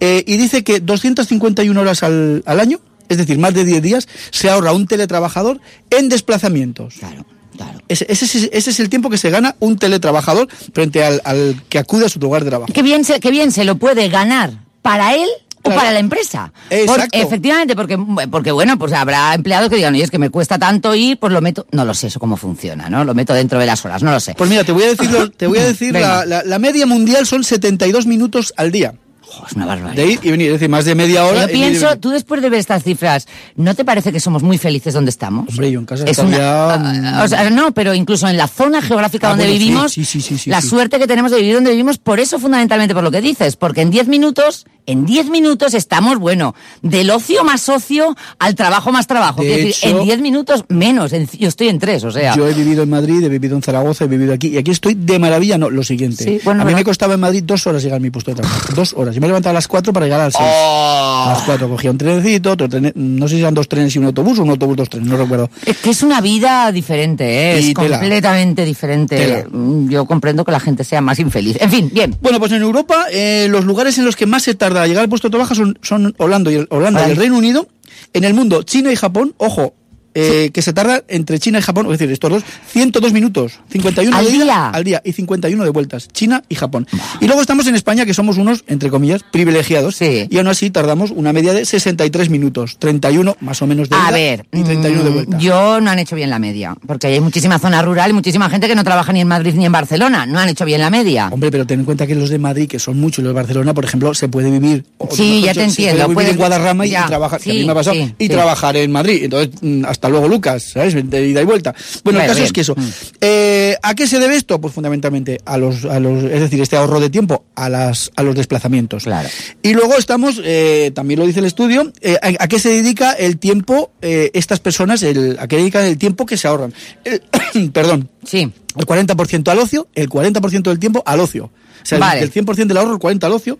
Eh, 0.00 0.22
y 0.26 0.36
dice 0.36 0.62
que 0.62 0.80
251 0.80 1.80
horas 1.80 2.02
al, 2.02 2.42
al 2.46 2.60
año, 2.60 2.78
es 3.08 3.18
decir, 3.18 3.38
más 3.38 3.52
de 3.54 3.64
10 3.64 3.82
días, 3.82 4.08
se 4.30 4.48
ahorra 4.50 4.72
un 4.72 4.86
teletrabajador 4.86 5.60
en 5.90 6.08
desplazamientos. 6.08 6.94
Claro, 7.00 7.26
claro. 7.56 7.80
Ese, 7.88 8.06
ese 8.08 8.24
es- 8.24 8.48
ese 8.52 8.70
es 8.70 8.80
el 8.80 8.88
tiempo 8.88 9.10
que 9.10 9.18
se 9.18 9.30
gana 9.30 9.56
un 9.60 9.76
teletrabajador 9.78 10.48
frente 10.72 11.04
al, 11.04 11.20
al 11.24 11.62
que 11.68 11.78
acude 11.78 12.06
a 12.06 12.08
su 12.08 12.18
lugar 12.18 12.44
de 12.44 12.50
trabajo. 12.50 12.72
Qué 12.72 12.82
bien, 12.82 13.04
se, 13.04 13.20
qué 13.20 13.30
bien 13.30 13.52
se 13.52 13.64
lo 13.64 13.76
puede 13.76 14.08
ganar 14.08 14.52
para 14.82 15.14
él 15.14 15.28
o 15.64 15.70
para 15.70 15.90
la 15.92 15.98
empresa. 15.98 16.52
Exacto. 16.70 17.18
Efectivamente, 17.18 17.74
porque, 17.74 17.98
porque 18.30 18.52
bueno, 18.52 18.78
pues 18.78 18.92
habrá 18.92 19.34
empleados 19.34 19.68
que 19.70 19.76
digan, 19.76 19.94
oye, 19.94 20.04
es 20.04 20.10
que 20.10 20.18
me 20.18 20.30
cuesta 20.30 20.58
tanto 20.58 20.94
ir, 20.94 21.18
pues 21.18 21.32
lo 21.32 21.40
meto, 21.40 21.66
no 21.72 21.84
lo 21.84 21.94
sé 21.94 22.06
eso 22.08 22.20
cómo 22.20 22.36
funciona, 22.36 22.88
¿no? 22.88 23.04
Lo 23.04 23.14
meto 23.14 23.34
dentro 23.34 23.58
de 23.58 23.66
las 23.66 23.84
horas, 23.84 24.02
no 24.02 24.12
lo 24.12 24.20
sé. 24.20 24.34
Pues 24.36 24.48
mira, 24.50 24.64
te 24.64 24.72
voy 24.72 24.84
a 24.84 24.88
decir, 24.88 25.10
lo- 25.10 25.30
te 25.36 25.46
voy 25.46 25.58
a 25.58 25.64
decir 25.64 25.92
la, 25.92 26.24
la- 26.24 26.42
la 26.44 26.58
media 26.58 26.86
mundial 26.86 27.26
son 27.26 27.42
72 27.44 28.06
minutos 28.06 28.52
al 28.56 28.70
día. 28.70 28.94
Oh, 29.36 29.46
es 29.48 29.54
una 29.54 29.66
barbaridad. 29.66 29.96
De 29.96 30.06
ir 30.12 30.20
y 30.22 30.30
venir, 30.30 30.46
es 30.48 30.52
decir, 30.54 30.68
más 30.68 30.84
de 30.84 30.94
media 30.94 31.24
hora. 31.24 31.46
Yo 31.46 31.52
pienso, 31.52 31.96
tú 31.98 32.10
después 32.10 32.40
de 32.40 32.50
ver 32.50 32.60
estas 32.60 32.84
cifras, 32.84 33.26
¿no 33.56 33.74
te 33.74 33.84
parece 33.84 34.12
que 34.12 34.20
somos 34.20 34.44
muy 34.44 34.58
felices 34.58 34.94
donde 34.94 35.10
estamos? 35.10 35.48
Hombre, 35.48 35.72
yo 35.72 35.80
en 35.80 35.86
casa 35.86 36.04
Es 36.06 36.18
una- 36.18 36.76
mm, 36.76 37.20
o 37.22 37.26
sea, 37.26 37.50
no, 37.50 37.72
pero 37.72 37.94
incluso 37.94 38.28
en 38.28 38.36
la 38.36 38.46
zona 38.46 38.80
geográfica 38.80 39.26
Ah, 39.26 39.30
donde 39.30 39.46
bueno, 39.46 39.58
vivimos, 39.58 39.92
sí, 39.92 40.04
sí, 40.04 40.20
sí, 40.20 40.38
sí, 40.38 40.50
la 40.50 40.60
suerte 40.60 40.98
que 41.00 41.06
tenemos 41.08 41.32
de 41.32 41.38
vivir 41.38 41.54
donde 41.54 41.70
vivimos, 41.70 41.98
por 41.98 42.20
eso 42.20 42.38
fundamentalmente 42.38 42.94
por 42.94 43.02
lo 43.02 43.10
que 43.10 43.20
dices, 43.22 43.56
porque 43.56 43.80
en 43.80 43.90
10 43.90 44.06
minutos, 44.06 44.66
en 44.86 45.06
10 45.06 45.30
minutos 45.30 45.74
estamos, 45.74 46.18
bueno, 46.18 46.54
del 46.82 47.10
ocio 47.10 47.44
más 47.44 47.68
ocio 47.68 48.16
al 48.38 48.54
trabajo 48.54 48.92
más 48.92 49.06
trabajo. 49.06 49.42
De 49.42 49.48
decir, 49.64 49.90
en 49.90 50.02
10 50.04 50.20
minutos 50.20 50.64
menos, 50.68 51.12
en- 51.12 51.28
yo 51.28 51.48
estoy 51.48 51.68
en 51.68 51.78
3, 51.78 52.04
o 52.04 52.10
sea. 52.10 52.34
Yo 52.36 52.46
he 52.48 52.54
vivido 52.54 52.82
en 52.82 52.90
Madrid, 52.90 53.22
he 53.24 53.28
vivido 53.28 53.56
en 53.56 53.62
Zaragoza, 53.62 54.04
he 54.04 54.08
vivido 54.08 54.32
aquí 54.34 54.48
y 54.48 54.58
aquí 54.58 54.70
estoy 54.70 54.94
de 54.94 55.18
maravilla. 55.18 55.58
No, 55.58 55.70
lo 55.70 55.82
siguiente. 55.82 56.24
Sí, 56.24 56.40
bueno, 56.44 56.62
a 56.62 56.64
mí 56.64 56.68
¿verdad? 56.68 56.80
me 56.80 56.84
costaba 56.84 57.14
en 57.14 57.20
Madrid 57.20 57.42
dos 57.46 57.66
horas 57.66 57.82
llegar 57.82 57.96
a 57.96 58.00
mi 58.00 58.10
puesto 58.10 58.30
de 58.32 58.36
trabajo. 58.42 58.60
Dos 58.74 58.92
horas. 58.96 59.14
Yo 59.14 59.20
me 59.20 59.26
levantaba 59.28 59.50
a 59.52 59.54
las 59.54 59.68
cuatro 59.68 59.92
para 59.92 60.06
llegar 60.06 60.20
a 60.20 60.24
las 60.24 60.34
seis. 60.34 60.44
Oh. 60.50 61.24
A 61.28 61.32
las 61.34 61.42
cuatro 61.42 61.68
cogía 61.68 61.90
un 61.90 61.98
trenecito, 61.98 62.52
otro 62.52 62.68
tren, 62.68 62.92
no 62.94 63.28
sé 63.28 63.36
si 63.36 63.40
eran 63.40 63.54
dos 63.54 63.68
trenes 63.68 63.94
y 63.94 63.98
un 63.98 64.06
autobús 64.06 64.38
o 64.38 64.42
un 64.42 64.50
autobús, 64.50 64.76
dos 64.76 64.88
trenes, 64.90 65.08
no 65.08 65.16
recuerdo. 65.16 65.48
Es 65.64 65.76
que 65.78 65.90
es 65.90 66.02
una 66.02 66.20
vida 66.20 66.70
diferente, 66.72 67.24
¿eh? 67.24 67.58
Es 67.58 67.74
tela. 67.74 67.98
completamente 67.98 68.64
diferente. 68.64 69.16
Tela. 69.16 69.44
Mm, 69.50 69.88
Yo 69.88 70.04
comprendo 70.06 70.44
que 70.44 70.52
la 70.52 70.60
gente 70.60 70.84
sea 70.84 71.00
más 71.00 71.18
infeliz. 71.20 71.56
En 71.60 71.70
fin, 71.70 71.90
bien. 71.92 72.16
Bueno, 72.20 72.38
pues 72.38 72.52
en 72.52 72.62
Europa 72.62 73.06
eh, 73.12 73.46
los 73.48 73.64
lugares 73.64 73.96
en 73.98 74.04
los 74.04 74.16
que 74.16 74.26
más 74.26 74.42
se 74.42 74.54
tarda 74.54 74.73
a 74.82 74.86
llegar 74.86 75.02
al 75.02 75.08
puesto 75.08 75.28
de 75.28 75.32
trabajo 75.32 75.54
son, 75.54 75.78
son 75.82 76.14
Holanda, 76.18 76.50
y 76.50 76.56
el, 76.56 76.66
Holanda 76.70 77.00
y 77.00 77.02
Vale. 77.02 77.12
el 77.12 77.18
Reino 77.18 77.36
Unido. 77.36 77.68
En 78.12 78.24
el 78.24 78.34
mundo, 78.34 78.62
China 78.62 78.92
y 78.92 78.96
Japón, 78.96 79.34
ojo, 79.38 79.74
eh, 80.14 80.50
que 80.52 80.62
se 80.62 80.72
tarda 80.72 81.02
entre 81.08 81.38
China 81.38 81.58
y 81.58 81.62
Japón, 81.62 81.86
es 81.86 81.92
decir, 81.98 82.10
estos 82.12 82.30
dos, 82.30 82.42
102 82.72 83.12
minutos, 83.12 83.58
51 83.70 84.16
¿Al 84.16 84.24
de 84.24 84.30
ida 84.32 84.44
día? 84.44 84.68
al 84.70 84.84
día 84.84 85.02
y 85.04 85.12
51 85.12 85.64
de 85.64 85.70
vueltas, 85.70 86.08
China 86.08 86.42
y 86.48 86.54
Japón. 86.54 86.86
Y 87.20 87.26
luego 87.26 87.40
estamos 87.40 87.66
en 87.66 87.74
España, 87.74 88.06
que 88.06 88.14
somos 88.14 88.36
unos, 88.38 88.64
entre 88.68 88.90
comillas, 88.90 89.22
privilegiados, 89.30 89.96
Sí. 89.96 90.26
y 90.30 90.38
aún 90.38 90.48
así 90.48 90.70
tardamos 90.70 91.10
una 91.10 91.32
media 91.32 91.52
de 91.52 91.64
63 91.64 92.30
minutos, 92.30 92.76
31 92.78 93.36
más 93.40 93.60
o 93.62 93.66
menos 93.66 93.88
de 93.88 93.96
ida 93.96 94.06
A 94.06 94.10
ver, 94.10 94.46
y 94.52 94.62
31 94.62 95.02
de 95.04 95.10
mm, 95.10 95.14
vuelta. 95.14 95.38
yo 95.38 95.80
no 95.80 95.90
han 95.90 95.98
hecho 95.98 96.16
bien 96.16 96.30
la 96.30 96.38
media, 96.38 96.76
porque 96.86 97.08
hay 97.08 97.20
muchísima 97.20 97.58
zona 97.58 97.82
rural 97.82 98.10
y 98.10 98.12
muchísima 98.14 98.48
gente 98.50 98.68
que 98.68 98.74
no 98.74 98.84
trabaja 98.84 99.12
ni 99.12 99.20
en 99.20 99.28
Madrid 99.28 99.54
ni 99.54 99.66
en 99.66 99.72
Barcelona. 99.72 100.26
No 100.26 100.38
han 100.38 100.48
hecho 100.48 100.64
bien 100.64 100.80
la 100.80 100.90
media. 100.90 101.28
Hombre, 101.32 101.50
pero 101.50 101.66
ten 101.66 101.80
en 101.80 101.84
cuenta 101.84 102.06
que 102.06 102.14
los 102.14 102.30
de 102.30 102.38
Madrid, 102.38 102.68
que 102.68 102.78
son 102.78 102.98
muchos, 102.98 103.24
los 103.24 103.30
de 103.32 103.34
Barcelona, 103.34 103.74
por 103.74 103.84
ejemplo, 103.84 104.14
se 104.14 104.28
puede 104.28 104.50
vivir. 104.50 104.84
Sí, 105.10 105.42
ya 105.42 105.52
te 105.52 105.60
se 105.60 105.64
entiendo, 105.66 105.96
puede 105.96 106.06
vivir 106.08 106.14
puedes- 106.14 106.30
en 106.32 106.36
Guadarrama 106.38 106.86
y, 106.86 106.90
trabajar, 106.90 107.40
que 107.40 107.50
a 107.50 107.52
mí 107.54 107.60
sí, 107.60 107.66
me 107.66 107.72
ha 107.72 107.74
pasado, 107.74 107.96
sí, 107.96 108.14
y 108.18 108.24
sí. 108.24 108.28
trabajar 108.30 108.76
en 108.76 108.92
Madrid. 108.92 109.24
Entonces, 109.24 109.50
mm, 109.60 109.84
hasta 110.04 110.10
luego, 110.10 110.28
Lucas, 110.28 110.62
¿sabes? 110.74 110.94
De 111.08 111.26
ida 111.26 111.40
y 111.40 111.46
vuelta. 111.46 111.74
Bueno, 112.04 112.20
el 112.20 112.26
caso 112.26 112.34
bien. 112.34 112.44
es 112.46 112.52
que 112.52 112.60
eso. 112.60 112.74
Mm. 112.76 112.88
Eh, 113.22 113.74
¿A 113.82 113.94
qué 113.94 114.06
se 114.06 114.18
debe 114.18 114.36
esto? 114.36 114.60
Pues 114.60 114.74
fundamentalmente 114.74 115.40
a 115.46 115.56
los, 115.56 115.86
a 115.86 115.98
los, 115.98 116.24
es 116.24 116.40
decir, 116.40 116.60
este 116.60 116.76
ahorro 116.76 117.00
de 117.00 117.08
tiempo, 117.08 117.46
a 117.54 117.70
las, 117.70 118.10
a 118.14 118.22
los 118.22 118.34
desplazamientos. 118.34 119.04
Claro. 119.04 119.26
Y 119.62 119.72
luego 119.72 119.96
estamos, 119.96 120.38
eh, 120.44 120.92
también 120.94 121.20
lo 121.20 121.26
dice 121.26 121.38
el 121.40 121.46
estudio, 121.46 121.90
eh, 122.02 122.18
a, 122.20 122.44
a 122.44 122.48
qué 122.48 122.58
se 122.58 122.68
dedica 122.68 123.12
el 123.12 123.38
tiempo, 123.38 123.92
estas 124.02 124.60
personas, 124.60 125.02
el, 125.02 125.38
a 125.40 125.48
qué 125.48 125.56
dedican 125.56 125.86
el 125.86 125.96
tiempo 125.96 126.26
que 126.26 126.36
se 126.36 126.48
ahorran. 126.48 126.74
El- 127.04 127.70
perdón, 127.72 128.10
Sí. 128.26 128.52
el 128.76 128.86
40% 128.86 129.48
al 129.50 129.58
ocio, 129.58 129.88
el 129.94 130.10
40% 130.10 130.62
del 130.64 130.78
tiempo 130.78 131.02
al 131.06 131.20
ocio. 131.20 131.44
O 131.46 131.86
sea, 131.86 131.98
Vale. 131.98 132.20
el 132.20 132.30
100% 132.30 132.66
del 132.66 132.76
ahorro, 132.76 132.92
el 132.92 132.98
40% 132.98 133.24
al 133.24 133.32
ocio. 133.32 133.58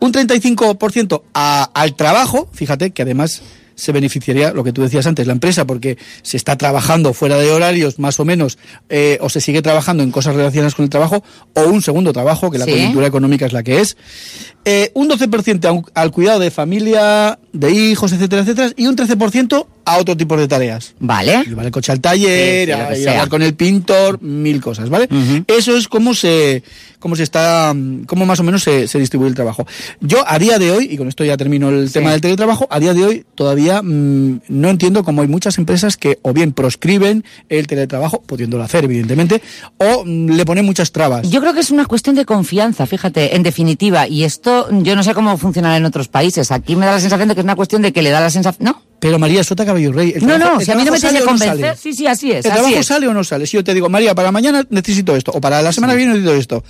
Un 0.00 0.10
35% 0.12 1.22
a- 1.34 1.70
al 1.74 1.96
trabajo, 1.96 2.48
fíjate 2.54 2.92
que 2.92 3.02
además 3.02 3.42
se 3.74 3.92
beneficiaría 3.92 4.52
lo 4.52 4.64
que 4.64 4.72
tú 4.72 4.82
decías 4.82 5.06
antes, 5.06 5.26
la 5.26 5.32
empresa, 5.32 5.66
porque 5.66 5.96
se 6.22 6.36
está 6.36 6.56
trabajando 6.56 7.12
fuera 7.14 7.36
de 7.38 7.50
horarios 7.50 7.98
más 7.98 8.18
o 8.20 8.24
menos, 8.24 8.58
eh, 8.88 9.18
o 9.20 9.28
se 9.28 9.40
sigue 9.40 9.62
trabajando 9.62 10.02
en 10.02 10.10
cosas 10.10 10.34
relacionadas 10.36 10.74
con 10.74 10.84
el 10.84 10.90
trabajo, 10.90 11.22
o 11.54 11.62
un 11.64 11.82
segundo 11.82 12.12
trabajo, 12.12 12.50
que 12.50 12.58
la 12.58 12.64
Sí. 12.64 12.72
coyuntura 12.72 13.06
económica 13.06 13.46
es 13.46 13.52
la 13.52 13.62
que 13.62 13.80
es. 13.80 13.96
Eh, 14.64 14.90
un 14.94 15.08
12% 15.08 15.68
a 15.68 15.72
un- 15.72 15.84
al 15.94 16.10
cuidado 16.12 16.38
de 16.38 16.50
familia, 16.50 17.38
de 17.52 17.70
hijos, 17.72 18.12
etcétera, 18.12 18.42
etcétera, 18.42 18.70
y 18.76 18.86
un 18.86 18.96
13% 18.96 19.66
a 19.84 19.98
otro 19.98 20.16
tipo 20.16 20.36
de 20.36 20.48
tareas. 20.48 20.94
Vale. 21.00 21.44
Llevar 21.44 21.66
el 21.66 21.72
coche 21.72 21.92
al 21.92 22.00
taller, 22.00 22.66
Sí, 22.66 23.02
ir 23.02 23.08
a 23.08 23.12
hablar 23.12 23.28
con 23.28 23.42
el 23.42 23.54
pintor, 23.54 24.20
mil 24.22 24.60
cosas, 24.60 24.88
¿vale? 24.88 25.08
Eso 25.46 25.76
es 25.76 25.88
cómo 25.88 26.14
se, 26.14 26.62
cómo 26.98 27.16
se 27.16 27.22
está, 27.22 27.74
cómo 28.06 28.26
más 28.26 28.40
o 28.40 28.42
menos 28.42 28.62
se, 28.62 28.86
se 28.88 28.98
distribuye 28.98 29.28
el 29.28 29.34
trabajo. 29.34 29.66
Yo 30.00 30.24
a 30.26 30.38
día 30.38 30.58
de 30.58 30.70
hoy, 30.70 30.88
y 30.90 30.96
con 30.96 31.08
esto 31.08 31.24
ya 31.24 31.36
termino 31.36 31.68
el 31.70 31.88
Sí. 31.88 31.94
tema 31.94 32.12
del 32.12 32.20
teletrabajo, 32.20 32.66
a 32.70 32.78
día 32.80 32.94
de 32.94 33.04
hoy 33.04 33.26
todavía 33.34 33.82
mm, 33.82 34.40
no 34.48 34.68
entiendo 34.70 35.02
cómo 35.04 35.22
hay 35.22 35.28
muchas 35.28 35.58
empresas 35.58 35.96
que 35.96 36.18
o 36.22 36.32
bien 36.32 36.52
proscriben 36.52 37.24
el 37.48 37.66
teletrabajo, 37.66 38.22
pudiéndolo 38.22 38.62
hacer 38.64 38.84
evidentemente, 38.84 39.42
o 39.78 40.04
mm, 40.04 40.30
le 40.30 40.44
ponen 40.44 40.64
muchas 40.64 40.92
trabas. 40.92 41.28
Yo 41.30 41.40
creo 41.40 41.54
que 41.54 41.60
es 41.60 41.70
una 41.70 41.86
cuestión 41.86 42.14
de 42.16 42.24
confianza, 42.24 42.86
fíjate, 42.86 43.36
en 43.36 43.42
definitiva. 43.42 44.06
Y 44.08 44.24
esto, 44.24 44.68
yo 44.82 44.94
no 44.96 45.02
sé 45.02 45.14
cómo 45.14 45.36
funcionará 45.38 45.76
en 45.76 45.84
otros 45.84 46.08
países. 46.08 46.50
Aquí 46.52 46.76
me 46.76 46.86
da 46.86 46.92
la 46.92 47.00
sensación 47.00 47.28
de 47.28 47.34
que 47.34 47.40
es 47.40 47.44
una 47.44 47.56
cuestión 47.56 47.82
de 47.82 47.92
que 47.92 48.02
le 48.02 48.10
da 48.10 48.20
la 48.20 48.30
sensación. 48.30 48.64
¿No? 48.64 48.82
Pero 49.02 49.18
María, 49.18 49.42
Sota 49.42 49.66
Caballo 49.66 49.90
Rey. 49.90 50.12
el 50.14 50.22
No, 50.24 50.36
trabajo- 50.36 50.60
no, 50.60 50.64
si 50.64 50.70
a 50.70 50.76
mí 50.76 50.84
no 50.84 50.92
me 50.92 51.00
tiene 51.00 51.18
que 51.18 51.24
no 51.24 51.30
convencer. 51.32 51.76
Sí, 51.76 51.92
sí, 51.92 52.06
así 52.06 52.30
es. 52.30 52.44
¿El 52.44 52.52
así 52.52 52.60
trabajo 52.60 52.78
es. 52.80 52.86
sale 52.86 53.08
o 53.08 53.12
no 53.12 53.24
sale? 53.24 53.48
Si 53.48 53.56
yo 53.56 53.64
te 53.64 53.74
digo, 53.74 53.88
María, 53.88 54.14
para 54.14 54.30
mañana 54.30 54.64
necesito 54.70 55.16
esto, 55.16 55.32
o 55.34 55.40
para 55.40 55.60
la 55.60 55.72
semana 55.72 55.94
que 55.94 55.96
viene 55.96 56.12
necesito 56.12 56.34
esto. 56.36 56.64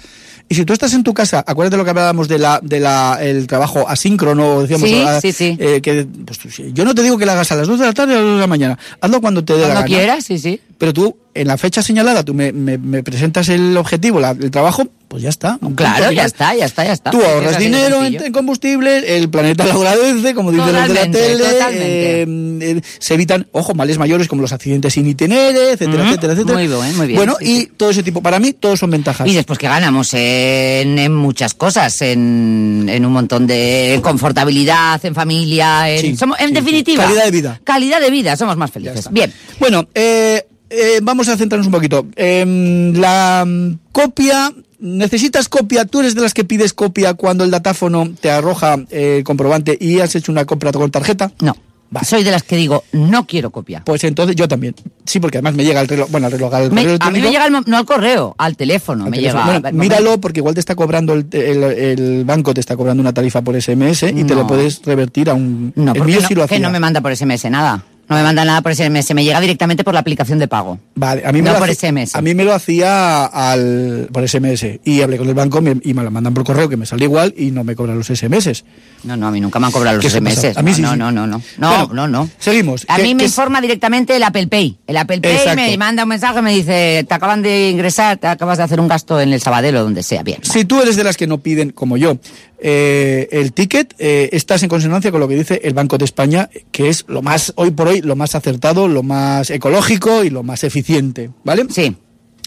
Y 0.49 0.55
si 0.55 0.65
tú 0.65 0.73
estás 0.73 0.95
en 0.95 1.03
tu 1.05 1.13
casa, 1.13 1.45
acuérdate 1.47 1.77
lo 1.77 1.85
que 1.85 1.91
hablábamos 1.91 2.29
de 2.29 2.39
la, 2.39 2.59
de 2.63 2.81
la, 2.81 3.19
el 3.21 3.47
trabajo 3.47 3.87
asíncrono, 3.89 4.63
decíamos, 4.63 4.89
Sí, 4.89 5.03
ah, 5.07 5.21
sí, 5.21 5.31
sí. 5.33 5.57
eh, 5.61 5.81
que, 5.83 6.07
pues, 6.25 6.39
sí, 6.55 6.71
yo 6.73 6.87
no 6.87 6.95
te 6.95 7.03
digo 7.03 7.19
que 7.19 7.27
lo 7.27 7.33
hagas 7.33 7.53
a 7.53 7.57
las 7.57 7.69
2 7.69 7.79
de 7.79 7.87
la 7.87 7.93
tarde 7.93 8.15
o 8.15 8.17
a 8.17 8.21
las 8.21 8.27
2 8.29 8.35
de 8.37 8.41
la 8.41 8.47
mañana, 8.47 8.79
hazlo 9.01 9.21
cuando 9.21 9.45
te 9.45 9.53
dé 9.53 9.61
la 9.61 9.67
Cuando 9.67 9.83
gana. 9.83 9.95
quieras, 9.95 10.25
sí, 10.25 10.39
sí. 10.39 10.59
Pero 10.79 10.93
tú, 10.95 11.17
en 11.35 11.47
la 11.49 11.57
fecha 11.57 11.83
señalada, 11.83 12.25
tú 12.25 12.35
me, 12.35 12.53
me, 12.53 12.79
me 12.79 13.03
presentas 13.03 13.49
el 13.49 13.77
objetivo, 13.77 14.21
la- 14.21 14.31
el 14.33 14.51
trabajo, 14.51 14.87
pues 15.09 15.23
ya 15.23 15.29
está. 15.29 15.59
Claro, 15.75 16.11
ya 16.13 16.25
está, 16.25 16.55
ya 16.55 16.65
está, 16.67 16.85
ya 16.85 16.93
está. 16.93 17.11
Tú 17.11 17.23
ahorras 17.23 17.59
dinero 17.59 18.05
en, 18.05 18.33
combustible, 18.33 19.17
el 19.17 19.29
planeta 19.31 19.67
lo 19.67 19.73
agradece, 19.73 20.35
como 20.35 20.51
dicen 20.53 20.73
los 20.75 20.89
de 20.89 20.95
la 20.95 21.11
tele, 21.11 21.45
eh, 21.73 22.27
eh, 22.61 22.81
se 22.99 23.15
evitan, 23.15 23.47
ojo, 23.53 23.75
males 23.75 23.99
mayores 23.99 24.29
como 24.29 24.41
los 24.43 24.53
accidentes 24.53 24.95
sin 24.95 25.07
itinere, 25.07 25.73
etcétera, 25.73 26.05
etcétera, 26.09 26.33
etcétera. 26.33 26.59
muy 26.59 26.67
bien, 26.69 26.97
muy 26.97 27.07
bien, 27.07 27.17
Bueno, 27.17 27.37
sí, 27.41 27.45
y 27.47 27.61
sí. 27.61 27.71
todo 27.77 27.91
ese 27.91 28.03
tipo, 28.03 28.23
para 28.23 28.39
mí, 28.39 28.53
todos 28.55 28.79
son 28.79 28.91
ventajas. 28.91 29.27
Y 29.29 29.35
después 29.35 29.59
que 29.59 29.69
ganamos 29.69 30.13
en, 30.15 30.99
en 30.99 31.15
muchas 31.15 31.55
cosas, 31.55 32.01
en, 32.03 32.87
en 32.89 33.05
un 33.05 33.13
montón 33.13 33.47
de 33.47 34.01
confortabilidad, 34.03 35.05
en 35.05 35.15
familia, 35.15 35.91
en, 35.91 36.01
Sí, 36.01 36.17
somos, 36.17 36.39
en 36.41 36.53
definitiva. 36.55 37.05
Calidad 37.05 37.25
de 37.25 37.31
vida. 37.31 37.61
Calidad 37.65 38.01
de 38.01 38.11
vida, 38.11 38.37
somos 38.37 38.57
más 38.57 38.71
felices. 38.71 39.09
Bien. 39.11 39.33
Bueno, 39.61 39.87
eh, 39.95 40.47
eh, 40.73 41.01
vamos 41.03 41.29
a 41.29 41.37
centrarnos 41.37 41.67
un 41.67 41.73
poquito. 41.73 42.07
Em, 42.17 42.93
la 42.95 43.45
mm, 43.47 43.79
copia, 43.93 44.53
¿necesitas 44.81 45.49
copia? 45.49 45.85
¿Tú 45.85 46.01
eres 46.01 46.15
de 46.15 46.21
las 46.23 46.35
que 46.35 46.45
pides 46.45 46.73
copia 46.73 47.15
cuando 47.15 47.45
el 47.45 47.51
datáfono 47.51 48.11
te 48.21 48.31
arroja 48.31 48.77
eh, 48.91 49.17
el 49.19 49.25
comprobante 49.25 49.77
y 49.81 50.01
has 50.01 50.15
hecho 50.17 50.33
una 50.33 50.45
compra 50.45 50.73
con 50.73 50.91
tarjeta? 50.91 51.31
No. 51.41 51.57
Vale. 51.95 52.07
Soy 52.07 52.25
de 52.25 52.31
las 52.31 52.43
que 52.43 52.57
digo, 52.57 52.85
no 52.93 53.27
quiero 53.27 53.51
copia. 53.51 53.83
Pues 53.85 54.03
entonces 54.05 54.35
yo 54.35 54.49
también. 54.49 54.75
Sí, 55.05 55.21
porque 55.21 55.37
además 55.37 55.53
me 55.55 55.63
llega 55.63 55.79
el 55.83 55.89
reloj, 55.89 56.09
bueno, 56.11 56.29
el 56.29 56.33
reloj 56.33 56.55
al 56.55 56.73
Me- 56.73 56.81
correo 56.85 56.97
a 56.99 57.11
mí 57.11 57.21
me 57.21 57.31
llega 57.31 57.45
el, 57.45 57.53
no 57.67 57.77
al 57.77 57.85
correo, 57.85 58.35
al 58.39 58.57
teléfono. 58.57 59.05
al 59.05 59.11
me 59.11 59.19
teléfono. 59.19 59.45
llega. 59.45 59.61
Bueno, 59.61 59.79
míralo 59.79 60.19
porque 60.19 60.41
igual 60.41 60.55
te 60.55 60.61
está 60.61 60.75
cobrando 60.75 61.13
el, 61.13 61.27
el- 61.33 61.63
el 61.65 62.25
banco 62.25 62.55
te 62.55 62.61
está 62.61 62.77
cobrando 62.79 63.03
una 63.03 63.13
tarifa 63.13 63.43
por 63.43 63.61
SMS 63.61 64.05
y 64.05 64.25
te 64.25 64.35
lo 64.35 64.47
puedes 64.47 64.81
revertir 64.87 65.29
a 65.29 65.35
un 65.35 65.75
No, 65.77 65.93
el 65.93 66.03
mío 66.05 66.21
no, 66.23 66.29
sí 66.29 66.35
lo 66.35 66.49
que 66.49 66.59
no 66.61 66.71
me 66.71 66.81
manda 66.81 67.03
por 67.03 67.15
SMS 67.15 67.45
nada. 67.51 67.85
No 68.13 68.19
me 68.19 68.25
manda 68.25 68.45
nada 68.45 68.61
por 68.61 68.75
SMS, 68.75 69.15
me 69.15 69.25
llega 69.25 69.41
directamente 69.41 69.85
por 69.85 69.95
la 69.95 70.01
aplicación 70.01 70.39
de 70.39 70.47
pago. 70.47 70.79
Vale, 70.97 71.23
a 71.25 71.33
mí 71.33 71.41
me 71.41 71.47
No 71.49 71.55
lo 71.55 71.61
por 71.61 71.71
hace- 71.71 71.89
SMS. 71.91 72.15
A 72.15 72.21
mí 72.21 72.35
me 72.35 72.45
lo 72.45 72.53
hacía 72.53 73.25
al, 73.25 74.09
por 74.13 74.23
SMS 74.29 74.81
y 74.85 75.01
hablé 75.01 75.17
con 75.17 75.27
el 75.29 75.35
banco 75.35 75.63
me- 75.63 75.79
y 75.83 75.95
me 75.95 76.03
lo 76.03 76.11
mandan 76.11 76.35
por 76.35 76.45
correo 76.45 76.69
que 76.69 76.77
me 76.77 76.85
sale 76.85 77.05
igual 77.05 77.33
y 77.39 77.51
no 77.53 77.65
me 77.65 77.75
cobran 77.75 77.97
los 77.97 78.09
SMS. 78.11 78.65
No, 79.05 79.17
no, 79.17 79.29
a 79.29 79.31
mí 79.31 79.41
nunca 79.41 79.59
me 79.59 79.65
han 79.67 79.73
cobrado 79.73 79.97
los 79.97 80.05
¿Qué 80.05 80.11
se 80.11 80.19
SMS. 80.19 80.59
A 80.59 80.63
mí 80.63 80.73
no, 80.73 80.77
sí, 80.77 80.83
no, 80.83 80.93
sí. 80.93 80.99
no, 80.99 81.11
no, 81.11 81.27
no. 81.27 81.43
No, 81.57 81.87
Bueno, 81.89 81.95
no, 81.95 82.09
no. 82.09 82.31
Seguimos. 82.39 82.85
A 82.87 82.97
¿Qué- 82.97 83.03
mí 83.05 83.15
me 83.15 83.25
es- 83.25 83.31
informa 83.31 83.63
directamente 83.63 84.15
el 84.15 84.23
Apple 84.25 84.47
Pay. 84.47 84.77
El 84.87 84.99
Apple 84.99 85.23
Pay 85.23 85.33
Exacto. 85.33 85.57
me 85.63 85.75
manda 85.79 86.03
un 86.03 86.11
mensaje, 86.11 86.43
me 86.43 86.53
dice, 86.53 87.07
te 87.09 87.15
acaban 87.15 87.41
de 87.41 87.71
ingresar, 87.71 88.19
te 88.19 88.27
acabas 88.27 88.59
de 88.59 88.65
hacer 88.65 88.79
un 88.79 88.89
gasto 88.89 89.19
en 89.23 89.33
el 89.33 89.41
Sabadell 89.41 89.77
o 89.77 89.83
donde 89.85 90.03
sea. 90.03 90.23
Bien. 90.23 90.41
Si 90.43 90.67
tú 90.67 90.83
eres 90.83 90.97
de 90.97 91.05
las 91.05 91.17
que 91.17 91.27
no 91.27 91.39
piden, 91.39 91.71
como 91.71 91.97
yo, 91.97 92.19
eh, 92.65 93.29
el 93.33 93.53
ticket, 93.55 93.95
eh, 93.99 94.29
estás 94.33 94.63
en 94.63 94.69
consonancia 94.69 95.11
con 95.11 95.19
lo 95.21 95.27
que 95.27 95.35
dice 95.35 95.61
el 95.65 95.75
Banco 95.75 95.99
de 95.99 96.05
España, 96.05 96.49
que 96.71 96.89
es 96.91 97.05
lo 97.09 97.23
más, 97.23 97.53
hoy 97.57 97.71
por 97.73 97.89
hoy, 97.89 98.02
lo 98.03 98.17
más 98.17 98.35
acertado, 98.35 98.89
lo 98.89 99.03
más 99.03 99.51
ecológico 99.51 100.25
y 100.25 100.31
lo 100.31 100.43
más 100.43 100.65
eficiente, 100.65 101.31
¿vale? 101.45 101.67
Sí. 101.71 101.97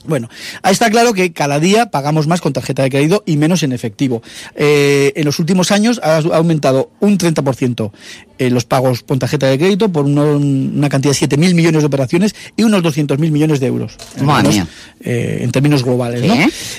Bueno, 0.08 0.30
ahí 0.62 0.72
está 0.72 0.90
claro 0.92 1.14
que 1.14 1.34
cada 1.34 1.60
día 1.60 1.88
pagamos 1.90 2.28
más 2.28 2.40
con 2.40 2.54
tarjeta 2.54 2.84
de 2.84 2.92
crédito 2.92 3.24
y 3.26 3.38
menos 3.38 3.64
en 3.64 3.72
efectivo. 3.72 4.22
Eh, 4.56 5.14
en 5.16 5.26
los 5.26 5.40
últimos 5.40 5.72
años 5.72 6.00
ha 6.04 6.18
aumentado 6.18 6.92
un 7.00 7.18
30% 7.18 7.92
en 8.38 8.54
los 8.54 8.66
pagos 8.66 9.02
con 9.02 9.18
tarjeta 9.18 9.48
de 9.48 9.58
crédito 9.58 9.92
por 9.92 10.06
una 10.06 10.90
cantidad 10.90 11.12
de 11.12 11.28
7.000 11.28 11.56
millones 11.56 11.82
de 11.82 11.88
operaciones 11.88 12.36
y 12.56 12.62
unos 12.62 12.84
200.000 12.84 13.18
millones 13.32 13.60
de 13.60 13.66
euros. 13.66 13.98
En, 14.16 14.26
Madre 14.26 14.50
términos, 14.50 14.68
mía. 14.68 15.12
eh, 15.12 15.40
en 15.42 15.52
términos 15.52 15.84
globales. 15.84 16.24
¿no? 16.24 16.36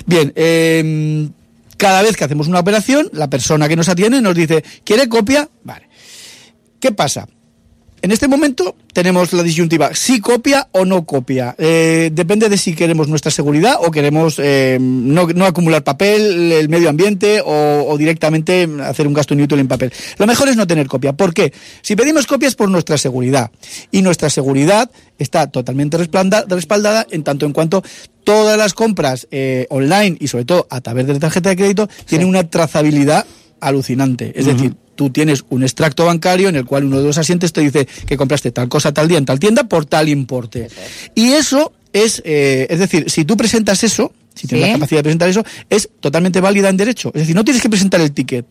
Bien, 0.07 0.33
eh, 0.37 1.29
cada 1.77 2.03
vez 2.03 2.17
que 2.17 2.25
hacemos 2.25 2.47
una 2.47 2.61
operación, 2.61 3.11
la 3.13 3.29
persona 3.29 3.69
que 3.69 3.75
nos 3.75 3.89
atiende 3.89 4.23
nos 4.23 4.37
dice, 4.37 4.63
¿quiere 4.85 5.09
copia? 5.09 5.49
Vale. 5.65 5.89
¿Qué 6.79 6.93
pasa? 6.93 7.27
En 8.07 8.13
este 8.13 8.29
momento 8.29 8.77
tenemos 8.93 9.33
la 9.33 9.43
disyuntiva, 9.43 9.93
si 9.93 10.21
copia 10.21 10.69
o 10.71 10.85
no 10.85 11.05
copia. 11.05 11.57
Eh, 11.59 12.11
depende 12.13 12.49
de 12.49 12.57
si 12.57 12.73
queremos 12.77 13.09
nuestra 13.09 13.33
seguridad 13.33 13.79
o 13.81 13.91
queremos 13.91 14.39
eh, 14.39 14.79
no, 14.81 15.27
no, 15.27 15.45
acumular 15.45 15.83
papel, 15.83 16.53
el 16.53 16.69
medio 16.69 16.89
ambiente 16.89 17.41
o, 17.45 17.85
o, 17.89 17.99
directamente 17.99 18.69
hacer 18.85 19.09
un 19.09 19.13
gasto 19.13 19.35
inútil 19.35 19.59
en 19.59 19.67
papel. 19.67 19.93
Lo 20.19 20.27
mejor 20.29 20.49
es 20.49 20.55
no 20.55 20.69
tener 20.69 20.87
copia. 20.87 21.15
¿Por 21.15 21.35
qué? 21.35 21.53
Si 21.83 21.97
pedimos 21.97 22.29
copias 22.29 22.55
por 22.55 22.69
nuestra 22.69 22.97
seguridad 22.97 23.51
y 23.91 24.03
nuestra 24.03 24.31
seguridad 24.31 24.89
está 25.19 25.49
totalmente 25.49 25.99
respaldada 25.99 27.09
en 27.11 27.25
tanto 27.25 27.45
en 27.45 27.53
cuanto 27.53 27.83
todas 28.23 28.57
las 28.57 28.73
compras 28.73 29.27
eh, 29.33 29.67
online 29.69 30.17
y 30.21 30.29
sobre 30.29 30.45
todo 30.45 30.69
a 30.71 30.81
través 30.81 31.09
de 31.09 31.15
la 31.15 31.19
tarjeta 31.19 31.49
de 31.49 31.57
crédito 31.57 31.89
sí. 31.91 32.05
tienen 32.07 32.29
una 32.29 32.49
trazabilidad 32.49 33.27
alucinante. 33.59 34.33
Es 34.37 34.47
uh 34.47 34.51
-huh. 34.51 34.53
decir, 34.53 34.77
tú 34.97 35.11
tienes 35.11 35.45
un 35.51 35.63
extracto 35.63 36.05
bancario 36.07 36.49
en 36.49 36.57
el 36.57 36.65
cual 36.65 36.85
uno 36.85 36.99
de 36.99 37.07
los 37.07 37.19
asientes 37.19 37.53
te 37.53 37.61
dice 37.61 37.87
que 38.07 38.17
compraste 38.17 38.51
tal 38.51 38.69
cosa 38.69 38.93
tal 38.93 39.07
día 39.07 39.19
en 39.19 39.27
tal 39.27 39.39
tienda 39.39 39.65
por 39.65 39.87
tal 39.87 40.09
importe. 40.09 40.69
Y 41.15 41.33
eso 41.33 41.73
es, 41.93 42.23
eh, 42.25 42.67
es 42.69 42.79
decir, 42.79 43.11
si 43.11 43.25
tú 43.25 43.37
presentas 43.37 43.85
eso, 43.85 44.13
si 44.35 44.47
tienes 44.47 44.67
¿Sí? 44.67 44.73
la 44.73 44.79
capacidad 44.79 44.99
de 44.99 45.05
presentar 45.05 45.29
eso, 45.29 45.45
es 45.71 45.89
totalmente 46.01 46.41
válida 46.41 46.69
en 46.69 46.77
derecho. 46.77 47.11
Es 47.15 47.23
decir, 47.23 47.37
no 47.37 47.45
tienes 47.45 47.63
que 47.63 47.71
presentar 47.71 48.01
el 48.01 48.13
ticket. 48.13 48.47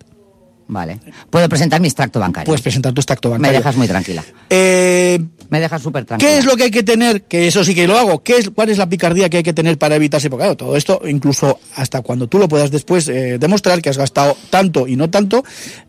Vale. 0.68 1.00
Puedo 1.30 1.48
presentar 1.48 1.80
mi 1.80 1.88
extracto 1.88 2.20
bancario. 2.20 2.46
Puedes 2.46 2.62
presentar 2.62 2.92
tu 2.92 3.02
extracto 3.02 3.30
bancario. 3.30 3.52
Me 3.52 3.58
dejas 3.58 3.76
muy 3.76 3.88
tranquila. 3.88 4.24
Eh, 4.50 5.20
me 5.50 5.60
dejas 5.60 5.82
súper 5.82 6.06
tranquila. 6.06 6.28
¿Qué 6.28 6.40
es 6.40 6.46
lo 6.46 6.56
que 6.56 6.64
hay 6.64 6.72
que 6.72 6.82
tener? 6.82 7.24
Que 7.24 7.48
eso 7.48 7.64
sí 7.64 7.76
que 7.76 7.88
lo 7.88 7.98
hago. 7.98 8.24
¿Qué 8.24 8.38
es, 8.38 8.50
¿Cuál 8.50 8.70
es 8.70 8.80
la 8.80 8.90
picardía 8.90 9.30
que 9.30 9.38
hay 9.38 9.44
que 9.44 9.54
tener 9.54 9.78
para 9.78 9.96
evitarse? 9.96 10.30
Porque 10.30 10.44
claro, 10.44 10.58
todo 10.58 10.76
esto, 10.76 11.02
incluso 11.08 11.60
hasta 11.76 12.02
cuando 12.02 12.28
tú 12.28 12.40
lo 12.40 12.48
puedas 12.48 12.72
después 12.72 13.08
eh, 13.08 13.38
demostrar 13.38 13.82
que 13.82 13.90
has 13.90 13.98
gastado 13.98 14.36
tanto 14.50 14.88
y 14.88 14.96
no 14.96 15.10
tanto, 15.12 15.44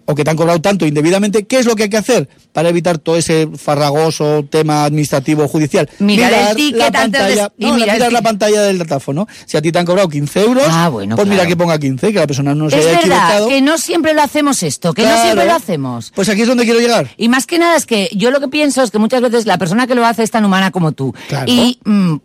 o 0.06 0.14
que 0.14 0.24
te 0.24 0.30
han 0.30 0.36
cobrado 0.36 0.60
tanto 0.60 0.86
indebidamente, 0.86 1.44
¿qué 1.46 1.58
es 1.58 1.66
lo 1.66 1.76
que 1.76 1.84
hay 1.84 1.88
que 1.90 1.96
hacer 1.98 2.28
para 2.52 2.68
evitar 2.68 2.98
todo 2.98 3.16
ese 3.16 3.48
farragoso 3.56 4.44
tema 4.48 4.84
administrativo 4.84 5.46
judicial? 5.48 5.88
Mirar, 5.98 6.30
mirar 6.32 6.50
el 6.50 6.56
ticket 6.56 6.78
la 6.78 6.90
pantalla, 6.92 7.52
de... 7.56 7.66
no, 7.66 7.74
mirar, 7.74 7.96
mirar 7.96 8.12
la 8.12 8.22
pantalla 8.22 8.62
del 8.62 8.78
datáfono. 8.78 9.26
Si 9.46 9.56
a 9.56 9.62
ti 9.62 9.72
te 9.72 9.78
han 9.78 9.84
cobrado 9.86 10.08
15 10.08 10.40
euros, 10.42 10.64
ah, 10.68 10.88
bueno, 10.88 11.16
pues 11.16 11.26
claro. 11.26 11.36
mira 11.42 11.48
que 11.48 11.56
ponga 11.56 11.78
15, 11.78 12.12
que 12.12 12.18
la 12.18 12.26
persona 12.26 12.54
no 12.54 12.70
se 12.70 12.78
es 12.78 12.86
haya 12.86 13.00
verdad, 13.00 13.16
equivocado. 13.18 13.48
que 13.48 13.60
no 13.60 13.78
siempre 13.78 14.14
lo 14.14 14.22
hacemos 14.22 14.62
esto, 14.62 14.94
que 14.94 15.02
Claro. 15.02 15.16
no 15.16 15.22
siempre 15.24 15.44
lo 15.46 15.54
hacemos. 15.54 16.12
Pues 16.14 16.28
aquí 16.28 16.42
es 16.42 16.48
donde 16.48 16.64
quiero 16.64 16.80
llegar. 16.80 17.10
Y 17.16 17.28
más 17.28 17.46
que 17.46 17.58
nada 17.58 17.76
es 17.76 17.84
que 17.86 18.08
yo 18.14 18.30
lo 18.30 18.40
que 18.40 18.48
pienso 18.48 18.82
es 18.82 18.90
que 18.90 18.98
muchas 18.98 19.20
veces 19.20 19.44
la 19.46 19.58
persona 19.58 19.86
que 19.86 19.94
lo 19.94 20.06
hace 20.06 20.22
es 20.22 20.30
tan 20.30 20.44
humana 20.44 20.70
como 20.70 20.92
tú. 20.92 21.12
Claro. 21.28 21.46
Y 21.50 21.78
mm, 21.84 22.16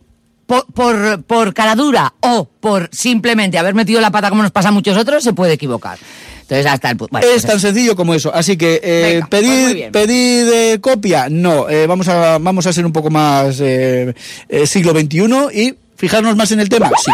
por, 0.45 0.65
por, 0.67 1.23
por 1.23 1.53
cara 1.53 1.75
dura 1.75 2.13
o 2.19 2.45
por 2.45 2.89
simplemente 2.91 3.57
haber 3.57 3.73
metido 3.73 4.01
la 4.01 4.11
pata 4.11 4.29
como 4.29 4.43
nos 4.43 4.51
pasa 4.51 4.69
a 4.69 4.71
muchos 4.71 4.97
otros, 4.97 5.23
se 5.23 5.33
puede 5.33 5.53
equivocar. 5.53 5.97
Entonces 6.51 6.65
hasta 6.69 6.89
el 6.91 6.97
pu- 6.97 7.07
bueno, 7.09 7.25
es 7.25 7.31
pues 7.31 7.45
tan 7.45 7.59
sencillo 7.61 7.95
como 7.95 8.13
eso. 8.13 8.29
Así 8.35 8.57
que 8.57 8.81
eh, 8.83 9.13
Venga, 9.13 9.27
pues 9.29 10.09
eh, 10.09 10.77
copia, 10.81 11.29
no. 11.29 11.69
Eh, 11.69 11.87
vamos, 11.87 12.09
a, 12.09 12.39
vamos 12.39 12.67
a 12.67 12.73
ser 12.73 12.85
un 12.85 12.91
poco 12.91 13.09
más 13.09 13.57
eh, 13.61 14.13
eh, 14.49 14.67
siglo 14.67 14.91
XXI 14.91 15.21
y 15.53 15.73
fijarnos 15.95 16.35
más 16.35 16.51
en 16.51 16.59
el 16.59 16.67
tema. 16.67 16.89
Sí. 16.89 17.11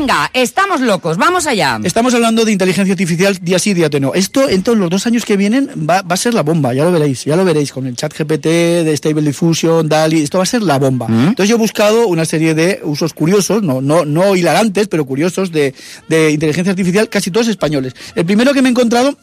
Venga, 0.00 0.30
estamos 0.32 0.80
locos, 0.80 1.18
vamos 1.18 1.46
allá. 1.46 1.78
Estamos 1.84 2.14
hablando 2.14 2.46
de 2.46 2.52
inteligencia 2.52 2.90
artificial 2.90 3.36
día 3.42 3.58
sí, 3.58 3.74
día 3.74 3.90
no. 4.00 4.14
Esto 4.14 4.48
en 4.48 4.62
todos 4.62 4.78
los 4.78 4.88
dos 4.88 5.06
años 5.06 5.26
que 5.26 5.36
vienen 5.36 5.68
va, 5.86 6.00
va 6.00 6.14
a 6.14 6.16
ser 6.16 6.32
la 6.32 6.42
bomba, 6.42 6.72
ya 6.72 6.84
lo 6.84 6.92
veréis, 6.92 7.26
ya 7.26 7.36
lo 7.36 7.44
veréis 7.44 7.70
con 7.70 7.86
el 7.86 7.96
chat 7.96 8.10
GPT 8.18 8.46
de 8.46 8.96
Stable 8.96 9.20
Diffusion, 9.20 9.90
DALI, 9.90 10.22
esto 10.22 10.38
va 10.38 10.44
a 10.44 10.46
ser 10.46 10.62
la 10.62 10.78
bomba. 10.78 11.06
¿Mm? 11.06 11.28
Entonces 11.28 11.50
yo 11.50 11.56
he 11.56 11.58
buscado 11.58 12.06
una 12.06 12.24
serie 12.24 12.54
de 12.54 12.80
usos 12.82 13.12
curiosos, 13.12 13.62
no, 13.62 13.82
no, 13.82 14.06
no 14.06 14.34
hilarantes, 14.36 14.88
pero 14.88 15.04
curiosos 15.04 15.52
de, 15.52 15.74
de 16.08 16.30
inteligencia 16.30 16.70
artificial, 16.70 17.10
casi 17.10 17.30
todos 17.30 17.48
españoles. 17.48 17.94
El 18.14 18.24
primero 18.24 18.54
que 18.54 18.62
me 18.62 18.70
he 18.70 18.72
encontrado 18.72 19.18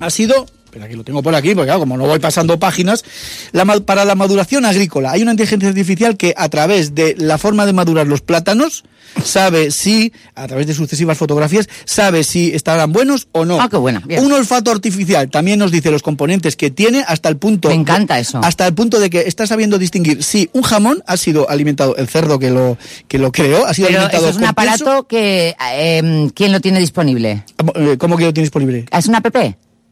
ha 0.00 0.10
sido 0.10 0.44
pero 0.70 0.84
aquí 0.84 0.94
lo 0.94 1.04
tengo 1.04 1.22
por 1.22 1.34
aquí, 1.34 1.54
porque 1.54 1.66
claro, 1.66 1.80
como 1.80 1.96
no 1.96 2.06
voy 2.06 2.18
pasando 2.18 2.58
páginas, 2.58 3.04
la, 3.52 3.64
para 3.80 4.04
la 4.04 4.14
maduración 4.14 4.64
agrícola 4.64 5.12
hay 5.12 5.22
una 5.22 5.32
inteligencia 5.32 5.68
artificial 5.68 6.16
que 6.16 6.34
a 6.36 6.48
través 6.48 6.94
de 6.94 7.14
la 7.18 7.38
forma 7.38 7.66
de 7.66 7.72
madurar 7.72 8.06
los 8.06 8.20
plátanos 8.20 8.84
sabe 9.24 9.70
si, 9.70 10.12
a 10.34 10.46
través 10.46 10.66
de 10.66 10.74
sucesivas 10.74 11.16
fotografías, 11.16 11.68
sabe 11.84 12.24
si 12.24 12.54
estarán 12.54 12.92
buenos 12.92 13.28
o 13.32 13.44
no. 13.44 13.60
Ah, 13.60 13.68
qué 13.70 13.76
buena, 13.76 14.00
bien. 14.04 14.24
Un 14.24 14.32
olfato 14.32 14.70
artificial 14.70 15.30
también 15.30 15.58
nos 15.58 15.70
dice 15.70 15.90
los 15.90 16.02
componentes 16.02 16.56
que 16.56 16.70
tiene 16.70 17.04
hasta 17.06 17.28
el 17.28 17.36
punto... 17.36 17.68
Me 17.68 17.74
encanta 17.74 18.18
eso. 18.18 18.40
Hasta 18.42 18.66
el 18.66 18.74
punto 18.74 19.00
de 19.00 19.10
que 19.10 19.20
está 19.20 19.46
sabiendo 19.46 19.78
distinguir 19.78 20.22
si 20.22 20.50
un 20.52 20.62
jamón 20.62 21.02
ha 21.06 21.16
sido 21.16 21.48
alimentado, 21.48 21.96
el 21.96 22.08
cerdo 22.08 22.38
que 22.38 22.50
lo, 22.50 22.76
que 23.08 23.18
lo 23.18 23.32
creó, 23.32 23.66
ha 23.66 23.74
sido 23.74 23.88
Pero 23.88 24.00
alimentado 24.00 24.24
eso 24.24 24.30
es 24.30 24.36
un 24.36 24.42
con 24.42 24.48
aparato 24.50 25.06
que... 25.06 25.56
eh, 25.72 26.30
¿Quién 26.34 26.52
lo 26.52 26.60
tiene 26.60 26.78
disponible? 26.78 27.44
Eh, 27.74 27.96
¿Cómo 27.98 28.16
que 28.16 28.24
lo 28.24 28.32
tiene 28.32 28.44
disponible? 28.44 28.84
¿Es 28.92 29.06
una 29.06 29.18
app? 29.18 29.36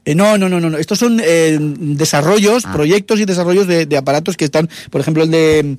Eh, 0.07 0.15
no, 0.15 0.39
no, 0.39 0.49
no, 0.49 0.61
no, 0.61 0.71
no. 0.71 0.79
Estos 0.79 0.99
son 1.01 1.21
eh, 1.23 1.59
desarrollos, 1.61 2.65
Ah. 2.65 2.73
proyectos 2.73 3.19
y 3.21 3.25
desarrollos 3.25 3.67
de, 3.67 3.87
de 3.87 3.97
aparatos 3.97 4.37
que 4.37 4.45
están, 4.47 4.71
por 4.91 5.01
ejemplo, 5.01 5.25
el 5.25 5.31
de 5.33 5.77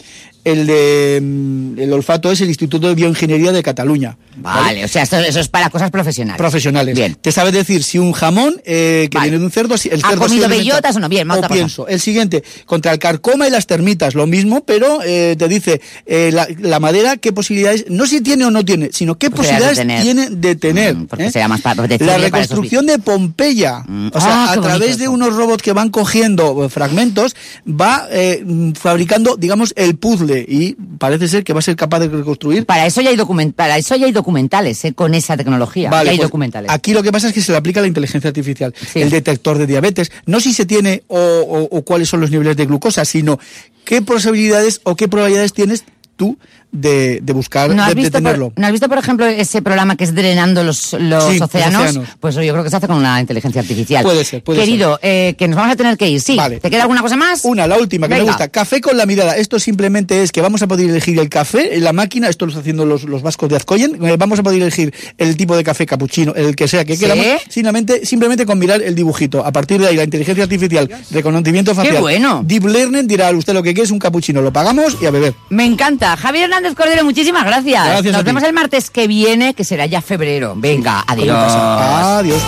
el 0.52 0.68
de 0.68 1.20
mm, 1.22 1.80
el 1.80 1.94
olfato 1.94 2.32
es 2.32 2.42
el 2.42 2.48
Instituto 2.48 2.88
de 2.90 2.96
Bioingeniería 2.96 3.52
de 3.52 3.62
Cataluña. 3.64 4.18
Vale, 4.38 4.86
o 4.86 4.88
sea, 4.88 5.04
esto- 5.04 5.18
eso 5.20 5.40
es 5.40 5.48
para 5.48 5.70
cosas 5.70 5.90
profesionales. 5.92 6.38
Profesionales. 6.38 6.96
Bien. 6.96 7.16
Te 7.20 7.32
sabe 7.32 7.52
decir 7.52 7.84
si 7.84 7.98
un 8.00 8.12
jamón 8.14 8.62
eh, 8.66 9.08
que 9.10 9.18
Vale. 9.18 9.30
viene 9.30 9.40
de 9.40 9.46
un 9.46 9.52
cerdo, 9.52 9.78
si 9.78 9.90
el 9.90 9.96
¿Ha 10.04 10.10
cerdo 10.10 10.22
comido 10.24 10.36
sido 10.36 10.46
alimentado- 10.46 10.76
bellotas 10.76 10.96
o 10.96 11.00
no? 11.00 11.10
Bien, 11.10 11.30
o 11.30 11.34
otra 11.34 11.48
cosa. 11.48 11.54
pienso. 11.58 11.88
El 11.88 12.00
siguiente, 12.00 12.44
contra 12.66 12.92
el 12.94 13.00
carcoma 13.00 13.48
y 13.48 13.52
las 13.52 13.66
termitas, 13.68 14.14
lo 14.16 14.28
mismo, 14.28 14.64
pero 14.66 15.00
eh, 15.04 15.36
te 15.38 15.48
dice 15.48 15.82
eh, 16.06 16.30
la, 16.34 16.48
la 16.60 16.80
madera 16.80 17.18
qué 17.18 17.32
posibilidades, 17.34 17.86
no 17.90 18.06
si 18.06 18.22
tiene 18.22 18.46
o 18.46 18.52
no 18.52 18.64
tiene, 18.64 18.90
sino 18.94 19.18
qué 19.18 19.30
Posibilidades 19.32 19.78
de 19.78 20.02
tiene 20.02 20.30
de 20.30 20.56
tener. 20.56 20.96
Mm, 20.96 21.08
porque 21.08 21.26
¿eh? 21.28 21.32
sea 21.32 21.48
más 21.48 21.62
para- 21.62 21.88
La 21.88 21.98
para 21.98 22.18
reconstrucción 22.18 22.86
de 22.86 23.00
Pompeya, 23.00 23.84
Mm. 23.88 24.10
o 24.14 24.22
sea, 24.22 24.30
Ah, 24.30 24.44
a 24.52 24.54
qué 24.54 24.60
bonito 24.60 24.78
través 24.78 24.98
de 24.98 25.08
unos 25.08 25.36
robots 25.36 25.62
que 25.64 25.74
van 25.74 25.90
cogiendo 25.90 26.70
fragmentos, 26.70 27.36
va 27.68 28.08
mm, 28.46 28.74
fabricando, 28.74 29.36
digamos, 29.38 29.74
el 29.76 29.96
puzzle 29.98 30.37
y 30.48 30.76
parece 30.98 31.28
ser 31.28 31.44
que 31.44 31.54
va 31.54 31.60
a 31.60 31.62
ser 31.62 31.76
capaz 31.76 32.00
de 32.00 32.08
reconstruir 32.10 32.66
Para 32.66 32.86
eso 32.86 33.02
ya 33.02 33.10
hay, 33.10 33.16
document 33.16 33.56
para 33.56 33.78
eso 33.78 33.96
ya 33.96 34.06
hay 34.06 34.12
documentales, 34.12 34.84
¿eh? 34.86 34.94
con 34.94 35.14
esa 35.14 35.38
tecnología. 35.38 35.90
Vale, 35.90 36.06
ya 36.08 36.12
hay 36.12 36.18
pues, 36.18 36.28
documentales. 36.28 36.70
Aquí 36.72 36.94
lo 36.94 37.04
que 37.04 37.12
pasa 37.12 37.28
es 37.28 37.34
que 37.34 37.42
se 37.42 37.52
le 37.52 37.58
aplica 37.58 37.82
la 37.82 37.88
inteligencia 37.88 38.28
artificial, 38.30 38.74
Sí. 38.94 39.02
el 39.02 39.10
detector 39.10 39.58
de 39.58 39.68
diabetes, 39.68 40.12
no 40.26 40.40
si 40.40 40.54
se 40.54 40.66
tiene 40.66 41.04
o, 41.08 41.18
o- 41.20 41.78
o 41.78 41.82
cuáles 41.84 42.10
son 42.10 42.20
los 42.22 42.32
niveles 42.32 42.58
de 42.58 42.66
glucosa, 42.66 43.06
sino 43.06 43.40
qué 43.86 44.02
posibilidades 44.02 44.82
o 44.84 44.96
qué 44.96 45.08
probabilidades 45.08 45.54
tienes 45.54 45.84
tú 46.16 46.38
de, 46.72 47.20
de 47.22 47.34
buscar, 47.34 47.74
¿No 47.74 47.82
has, 47.84 47.90
de, 47.90 47.96
de 47.96 48.02
visto 48.02 48.18
tenerlo. 48.18 48.50
por, 48.52 48.60
¿No 48.60 48.66
has 48.68 48.72
visto, 48.72 48.90
por 48.90 48.98
ejemplo, 48.98 49.26
ese 49.26 49.62
programa 49.62 49.96
que 49.96 50.04
es 50.04 50.14
drenando 50.14 50.64
los, 50.64 50.94
los, 50.94 51.24
Sí, 51.26 51.40
océanos? 51.42 51.82
océanos. 51.90 52.10
Pues 52.20 52.36
yo 52.36 52.42
creo 52.54 52.64
que 52.64 52.70
se 52.70 52.76
hace 52.76 52.88
con 52.88 52.98
una 52.98 53.20
inteligencia 53.20 53.62
artificial. 53.62 54.04
Puede 54.04 54.24
ser, 54.26 54.44
puede 54.44 54.60
Querido, 54.60 55.00
eh, 55.02 55.36
que 55.38 55.48
nos 55.48 55.56
vamos 55.56 55.72
a 55.74 55.76
tener 55.76 55.98
que 55.98 56.10
ir. 56.10 56.22
Sí, 56.22 56.36
Vale. 56.36 56.60
¿te 56.60 56.70
queda 56.70 56.82
alguna 56.84 57.02
cosa 57.02 57.16
más? 57.16 57.44
Una, 57.46 57.68
la 57.68 57.78
última, 57.78 58.08
que 58.08 58.16
me 58.16 58.22
gusta. 58.24 58.50
Café 58.50 58.82
con 58.82 58.98
la 58.98 59.06
mirada. 59.06 59.38
Esto 59.38 59.60
simplemente 59.60 60.22
es 60.24 60.32
que 60.32 60.42
vamos 60.42 60.62
a 60.62 60.68
poder 60.68 60.90
elegir 60.90 61.18
el 61.20 61.30
café 61.30 61.76
en 61.78 61.84
la 61.84 61.94
máquina. 61.94 62.28
Esto 62.28 62.46
lo 62.46 62.52
están 62.52 62.62
haciendo 62.62 62.86
los, 62.86 63.04
los 63.06 63.22
vascos 63.22 63.50
de 63.50 63.56
Azcoyen. 63.56 64.04
Eh, 64.06 64.16
Vamos 64.18 64.40
a 64.40 64.44
poder 64.44 64.62
elegir 64.62 64.94
el 65.18 65.38
tipo 65.38 65.56
de 65.56 65.64
café 65.64 65.86
capuchino, 65.86 66.34
el 66.36 66.56
que 66.56 66.68
sea 66.68 66.84
que 66.86 66.96
¿Sí? 66.96 67.02
queramos. 67.02 67.26
Simplemente, 67.50 68.06
simplemente 68.06 68.46
con 68.46 68.60
mirar 68.60 68.82
el 68.82 68.94
dibujito. 68.96 69.46
A 69.46 69.52
partir 69.52 69.80
de 69.80 69.88
ahí, 69.88 69.96
la 69.96 70.04
inteligencia 70.04 70.44
artificial, 70.44 70.90
reconocimiento 71.12 71.74
facial. 71.76 72.02
bueno! 72.02 72.42
Deep 72.46 72.66
Learning 72.66 73.08
dirá 73.08 73.32
usted 73.32 73.54
lo 73.54 73.64
que 73.64 73.74
quiere 73.74 73.86
es 73.86 73.92
un 73.92 74.00
capuchino. 74.00 74.42
Lo 74.42 74.52
pagamos 74.52 74.98
y 75.02 75.06
a 75.06 75.12
beber. 75.12 75.34
Me 75.50 75.66
encanta. 75.66 76.16
Javier 76.18 76.50
Hernández 76.58 76.76
Cordero, 76.76 77.04
muchísimas 77.04 77.46
gracias. 77.46 77.86
Gracias 77.86 78.14
Nos 78.14 78.24
vemos 78.24 78.42
el 78.42 78.52
martes 78.52 78.90
que 78.90 79.08
viene, 79.08 79.54
que 79.54 79.64
será 79.64 79.86
ya 79.86 80.02
febrero. 80.02 80.54
Venga, 80.56 81.04
adiós. 81.08 81.38
Adiós. 81.38 82.42